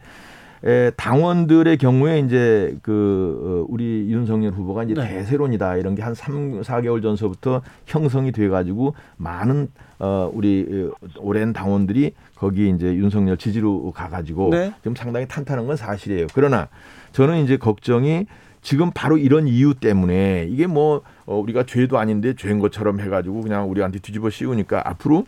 [0.96, 5.08] 당원들의 경우에 이제 그 어, 우리 윤석열 후보가 이제 네.
[5.08, 12.70] 대세론이다 이런 게한 3, 4개월 전서부터 형성이 돼 가지고 많은 어 우리 오랜 당원들이 거기
[12.70, 14.74] 이제 윤석열 지지로 가 가지고 네.
[14.84, 16.28] 좀 상당히 탄탄한 건 사실이에요.
[16.34, 16.70] 그러나
[17.12, 18.26] 저는 이제 걱정이
[18.62, 23.70] 지금 바로 이런 이유 때문에 이게 뭐 어, 우리가 죄도 아닌데 죄인 것처럼 해가지고 그냥
[23.70, 25.26] 우리한테 뒤집어 씌우니까 앞으로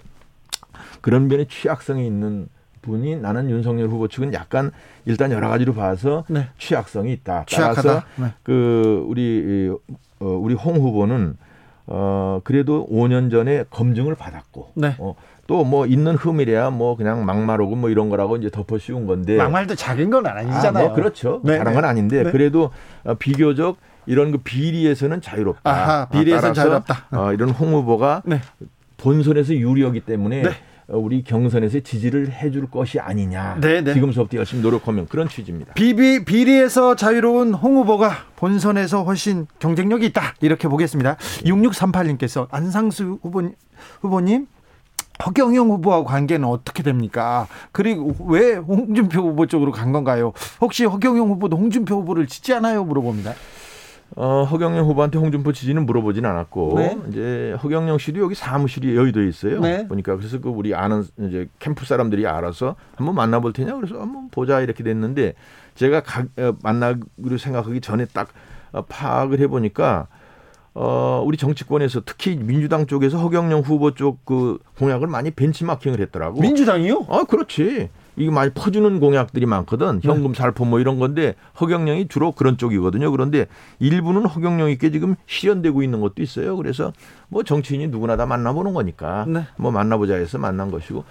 [1.02, 2.48] 그런 면에 취약성이 있는
[2.82, 4.72] 분이 나는 윤석열 후보 측은 약간
[5.06, 6.48] 일단 여러 가지로 봐서 네.
[6.58, 7.46] 취약성이 있다.
[7.52, 8.28] 따라서 네.
[8.44, 9.70] 그 우리
[10.20, 11.38] 어, 우리 홍 후보는
[11.88, 14.96] 어 그래도 5년 전에 검증을 받았고 네.
[15.00, 15.16] 어,
[15.48, 19.76] 또 뭐 있는 흠이래야 뭐 그냥 막말하고 뭐 이런 거라고 이제 덮어 씌운 건데 막말도
[19.76, 20.86] 작은 건 아니잖아요.
[20.86, 21.42] 아, 뭐 그렇죠.
[21.44, 21.58] 네.
[21.58, 22.32] 잘한 건 아닌데 네.
[22.32, 22.72] 그래도
[23.04, 25.70] 어, 비교적 이런 그 비리에서는 자유롭다.
[25.70, 27.08] 아하, 비리에서는 자유롭다.
[27.12, 28.40] 어, 이런 홍 후보가 네.
[28.98, 30.50] 본선에서 유리하기 때문에 네.
[30.50, 30.52] 어,
[30.94, 33.60] 우리 경선에서 지지를 해줄 것이 아니냐.
[33.62, 33.82] 네네.
[33.82, 33.94] 네.
[33.94, 35.74] 지금서부터 열심히 노력하면 그런 취지입니다.
[35.74, 40.36] 비비 비리에서 자유로운 홍 후보가 본선에서 훨씬 경쟁력이 있다.
[40.42, 41.16] 이렇게 보겠습니다.
[41.44, 43.50] 6638님께서 안상수 후보,
[44.02, 44.48] 후보님
[45.26, 47.48] 허경영 후보와 관계는 어떻게 됩니까?
[47.72, 50.34] 그리고 왜 홍준표 후보 쪽으로 간 건가요?
[50.60, 52.84] 혹시 허경영 후보도 홍준표 후보를 지지하나요?
[52.84, 53.34] 물어봅니다.
[54.16, 56.98] 어, 허경영 후보한테 홍준표 지지는 물어보진 않았고 네.
[57.10, 59.62] 이제 허경영 씨도 여기 사무실이 여의도에 있어요.
[59.62, 59.88] 네.
[59.88, 64.60] 보니까 그래서 그 우리 아는 이제 캠프 사람들이 알아서 한번 만나볼 테냐 그래서 한번 보자
[64.60, 65.34] 이렇게 됐는데
[65.76, 68.30] 제가 가, 어, 만나기로 생각하기 전에 딱
[68.74, 70.08] 어, 파악을 해보니까
[70.74, 76.42] 어, 우리 정치권에서 특히 민주당 쪽에서 허경영 후보 쪽 그 공약을 많이 벤치마킹을 했더라고.
[76.42, 77.08] 민주당이요?
[77.10, 77.90] 아, 그렇지.
[78.16, 80.02] 이게 많이 퍼주는 공약들이 많거든.
[80.02, 80.08] 네.
[80.08, 83.12] 현금 살포 뭐 이런 건데 허경영이 주로 그런 쪽이거든요.
[83.12, 83.48] 그런데
[83.80, 86.58] 일부는 허경영 있게 지금 실현되고 있는 것도 있어요.
[86.58, 86.92] 그래서
[87.30, 89.46] 뭐 정치인이 누구나 다 만나보는 거니까 네.
[89.58, 91.04] 뭐 만나보자 해서 만난 것이고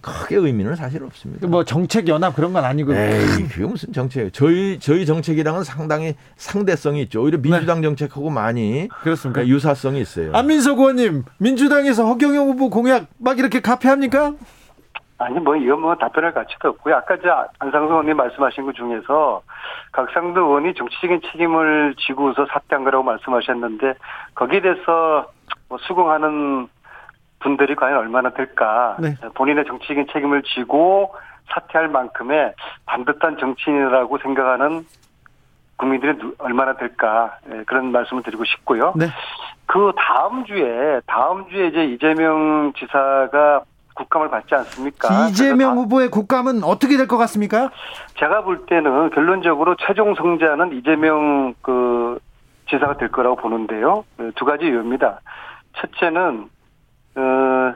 [0.00, 1.46] 크게 의미는 사실 없습니다.
[1.46, 2.94] 뭐 정책 연합 그런 건 아니고.
[2.94, 4.32] 에이, 그게 무슨 정책?
[4.32, 7.22] 저희 저희 정책이랑은 상당히 상대성이 있죠.
[7.22, 7.88] 오히려 민주당 네.
[7.88, 9.46] 정책하고 많이 그렇습니까?
[9.46, 10.32] 유사성이 있어요.
[10.32, 14.34] 안민석 의원님, 민주당에서 허경영 후보 공약 막 이렇게 카피합니까?
[15.18, 16.96] 아니 뭐 이거 뭐 답변할 가치도 없고요.
[16.96, 19.42] 아까 저 안상수 의원님 말씀하신 것 중에서
[19.92, 23.94] 각상도 의원이 정치적인 책임을 지고서 사퇴한 거라고 말씀하셨는데
[24.34, 25.30] 거기에 대해서
[25.68, 26.68] 뭐 수긍하는
[27.38, 28.96] 분들이 과연 얼마나 될까?
[28.98, 29.14] 네.
[29.34, 31.14] 본인의 정치적인 책임을 지고
[31.50, 32.54] 사퇴할 만큼의
[32.86, 34.84] 반듯한 정치인이라고 생각하는
[35.76, 38.94] 국민들이 얼마나 될까 예, 그런 말씀을 드리고 싶고요.
[38.96, 39.06] 네.
[39.66, 43.62] 그 다음 주에 다음 주에 이제 이재명 지사가
[43.94, 45.28] 국감을 받지 않습니까?
[45.28, 47.70] 이재명 후보의 국감은 어떻게 될 것 같습니까?
[48.18, 52.18] 제가 볼 때는 결론적으로 최종 성자는 이재명 그
[52.70, 54.04] 지사가 될 거라고 보는데요.
[54.16, 55.20] 네, 두 가지 이유입니다.
[55.76, 56.48] 첫째는
[57.16, 57.74] 어,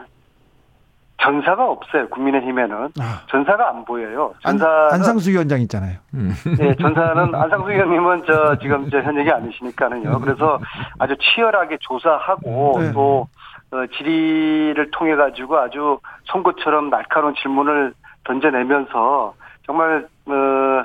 [1.20, 2.08] 전사가 없어요.
[2.10, 3.20] 국민의힘에는 아.
[3.28, 4.34] 전사가 안 보여요.
[4.42, 5.98] 전사 안, 상수 위원장 있잖아요.
[6.12, 10.20] 네, 전사는 안상수 위원님은 저 지금 저 현역이 아니시니까는요.
[10.20, 10.58] 그래서
[10.98, 12.92] 아주 치열하게 조사하고 네.
[12.92, 13.26] 또
[13.70, 17.92] 어, 질의를 통해 가지고 아주 송곳처럼 날카로운 질문을
[18.24, 19.34] 던져내면서
[19.66, 20.84] 정말 어,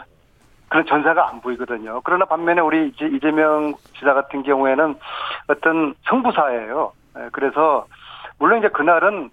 [0.74, 2.02] 그런 전사가 안 보이거든요.
[2.04, 4.96] 그러나 반면에 우리 이재명 지사 같은 경우에는
[5.48, 6.92] 어떤 성부사예요.
[7.20, 7.86] 예, 그래서
[8.40, 9.30] 물론 이제 그날은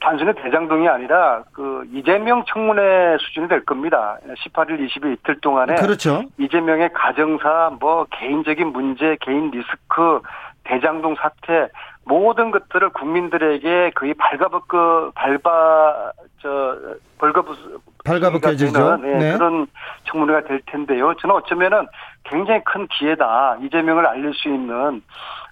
[0.00, 4.18] 단순히 대장동이 아니라 그 이재명 청문회 수준이 될 겁니다.
[4.26, 6.22] 18일, 20일 이틀 동안에 그렇죠.
[6.38, 10.20] 이재명의 가정사, 뭐 개인적인 문제, 개인 리스크,
[10.64, 11.68] 대장동 사태
[12.08, 16.76] 모든 것들을 국민들에게 거의 발가벗고 발바 저
[17.18, 17.56] 벌거벗
[18.04, 18.96] 발가벗겨지죠.
[18.96, 19.32] 네, 네.
[19.34, 19.66] 그런
[20.04, 21.14] 청문회가 될 텐데요.
[21.20, 21.86] 저는 어쩌면은
[22.24, 23.58] 굉장히 큰 기회다.
[23.62, 25.02] 이재명을 알릴 수 있는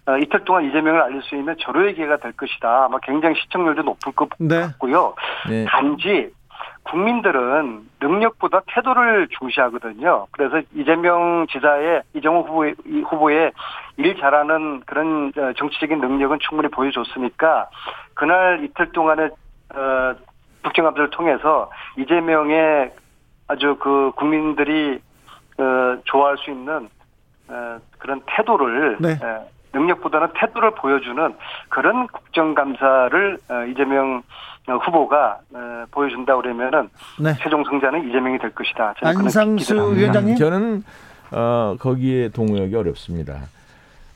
[0.06, 2.84] 어, 이틀 동안 이재명을 알릴 수 있는 절호의 기회가 될 것이다.
[2.84, 4.62] 아마 굉장히 시청률도 높을 것 네.
[4.62, 5.14] 같고요.
[5.48, 5.66] 네.
[5.66, 6.30] 단지
[6.90, 10.26] 국민들은 능력보다 태도를 중시하거든요.
[10.30, 12.74] 그래서 이재명 지사의 이정호 후보의,
[13.08, 13.52] 후보의
[13.96, 17.68] 일 잘하는 그런 어, 정치적인 능력은 충분히 보여줬으니까
[18.14, 19.30] 그날 이틀 동안의
[19.74, 20.14] 어,
[20.62, 22.92] 국정감사를 통해서 이재명의
[23.48, 25.00] 아주 그 국민들이
[25.58, 26.88] 어, 좋아할 수 있는
[27.48, 29.18] 어, 그런 태도를 네.
[29.22, 31.34] 어, 능력보다는 태도를 보여주는
[31.68, 34.22] 그런 국정감사를 어, 이재명
[34.66, 36.88] 후보가 어, 보여준다 그러면은
[37.20, 37.34] 네.
[37.42, 38.94] 최종 승자는 이재명이 될 것이다.
[39.02, 40.82] 안상수 위원장님 저는
[41.32, 43.42] 어, 거기에 동의하기 어렵습니다.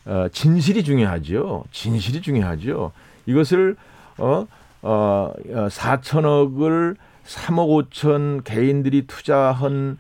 [0.06, 1.64] 어, 진실이 중요하죠.
[1.70, 2.92] 진실이 중요하죠.
[3.26, 3.76] 이것을
[4.18, 4.46] 어,
[4.82, 9.98] 어, 4천억을 3억 5천 개인들이 투자한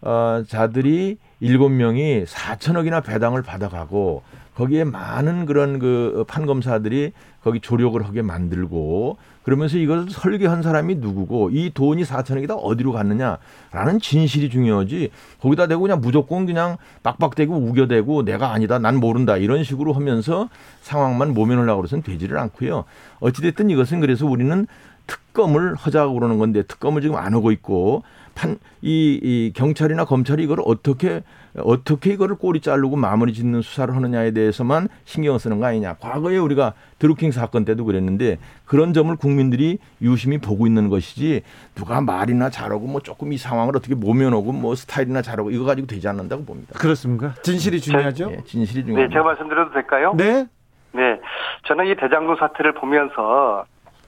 [0.00, 4.22] 어, 자들이 7명이 4천억이나 배당을 받아가고
[4.62, 11.72] 거기에 많은 그런 그 판검사들이 거기 조력을 하게 만들고 그러면서 이걸 설계한 사람이 누구고 이
[11.74, 15.10] 돈이 4천억이 다 어디로 갔느냐라는 진실이 중요하지.
[15.40, 20.48] 거기다 대고 그냥 무조건 그냥 빡빡대고 우겨대고 내가 아니다 난 모른다 이런 식으로 하면서
[20.82, 22.84] 상황만 모면하려고 그래서는 되지를 않고요.
[23.18, 24.68] 어찌됐든 이것은 그래서 우리는
[25.08, 28.04] 특검을 하자고 그러는 건데 특검을 지금 안 하고 있고
[28.34, 31.22] 판, 이, 이 경찰이나 검찰이 이걸 어떻게
[31.58, 35.94] 어떻게 이거를 꼬리 자르고 마무리 짓는 수사를 하느냐에 대해서만 신경 쓰는 거 아니냐.
[36.00, 41.42] 과거에 우리가 드루킹 사건 때도 그랬는데 그런 점을 국민들이 유심히 보고 있는 것이지
[41.74, 46.08] 누가 말이나 잘하고 뭐 조금 이 상황을 어떻게 모면하고 뭐 스타일이나 잘하고 이거 가지고 되지
[46.08, 46.78] 않는다고 봅니다.
[46.78, 47.34] 그렇습니까?
[47.42, 48.30] 진실이 중요하죠?
[48.30, 49.08] 네, 진실이 중요하죠.
[49.08, 50.14] 네, 제가 말씀드려도 될까요?
[50.16, 50.46] 네.
[50.94, 51.20] 네.
[51.66, 53.64] 저는 이 대장동 사태를 보면서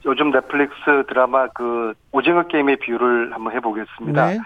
[0.07, 0.75] 요즘 넷플릭스
[1.09, 4.27] 드라마 그 오징어 게임의 비유를 한번 해보겠습니다.
[4.27, 4.39] 네.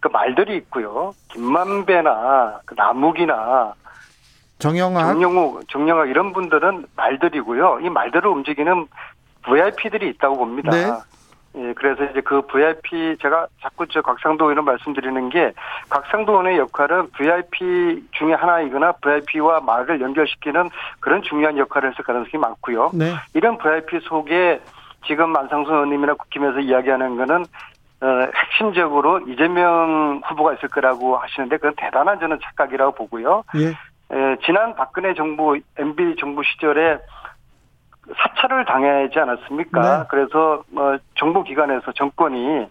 [0.00, 1.12] 그 말들이 있고요.
[1.28, 3.74] 김만배나 그 남욱이나
[4.58, 7.80] 정영학, 정영욱, 정영학 이런 분들은 말들이고요.
[7.82, 8.86] 이 말들을 움직이는
[9.42, 10.70] VIP들이 있다고 봅니다.
[10.70, 10.90] 네.
[11.56, 15.52] 예, 그래서 이제 그 VIP 제가 자꾸 저 곽상도 의원 말씀드리는 게
[15.88, 22.92] 곽상도 의원의 역할은 VIP 중에 하나이거나 VIP와 말을 연결시키는 그런 중요한 역할을 했을 가능성이 많고요.
[22.94, 23.14] 네.
[23.34, 24.60] 이런 VIP 속에
[25.06, 27.44] 지금 안상수 의원님이나 국힘에서 이야기하는 거는
[28.02, 33.44] 어, 핵심적으로 이재명 후보가 있을 거라고 하시는데 그건 대단한 저는 착각이라고 보고요.
[33.56, 33.68] 예.
[33.68, 36.98] 에, 지난 박근혜 정부 MB 정부 시절에
[38.16, 39.98] 사찰을 당하지 않았습니까?
[39.98, 40.04] 네.
[40.08, 42.66] 그래서 뭐 정부 기관에서 정권이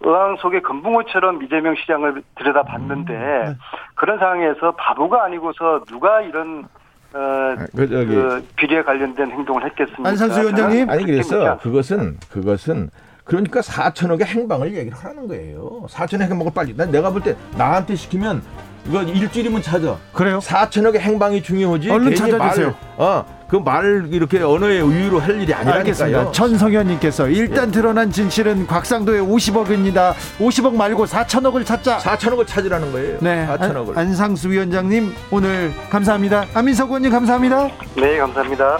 [0.00, 3.54] 의왕 속의 금붕어처럼 이재명 시장을 들여다봤는데 네.
[3.94, 6.66] 그런 상황에서 바보가 아니고서 누가 이런
[7.14, 10.08] 어, 아, 그, 저기, 그 비리에 관련된 행동을 했겠습니까?
[10.08, 12.90] 안상수 위원장님 아니 그래서 그것은 그것은
[13.24, 15.86] 그러니까 4천억의 행방을 얘기를 하는 거예요.
[15.88, 16.76] 4천억 행방을 빨리.
[16.76, 18.42] 난 내가 볼 때 나한테 시키면
[18.86, 19.96] 이거 일주일이면 찾아.
[20.12, 20.38] 그래요?
[20.40, 21.90] 4천억의 행방이 중요하지.
[21.90, 22.66] 얼른 찾아주세요.
[22.66, 26.32] 말, 어, 그 말 이렇게 언어의 우유로 할 일이 아니라니까요.
[26.32, 27.72] 천성현님께서 일단 예.
[27.72, 30.12] 드러난 진실은 곽상도의 50억입니다.
[30.38, 31.98] 50억 말고 4천억을 찾자.
[31.98, 33.18] 4천억을 찾으라는 거예요.
[33.20, 33.96] 네, 4천억을.
[33.96, 36.46] 안, 상수 위원장님 오늘 감사합니다.
[36.52, 37.68] 안민석 의원님 감사합니다.
[37.96, 38.78] 네, 감사합니다.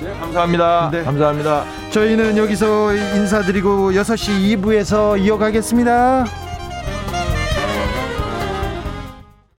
[0.00, 0.90] 네, 감사합니다.
[0.92, 1.02] 네.
[1.04, 1.64] 감사합니다.
[1.90, 6.24] 저희는 여기서 인사드리고 6시 2부에서 이어가겠습니다.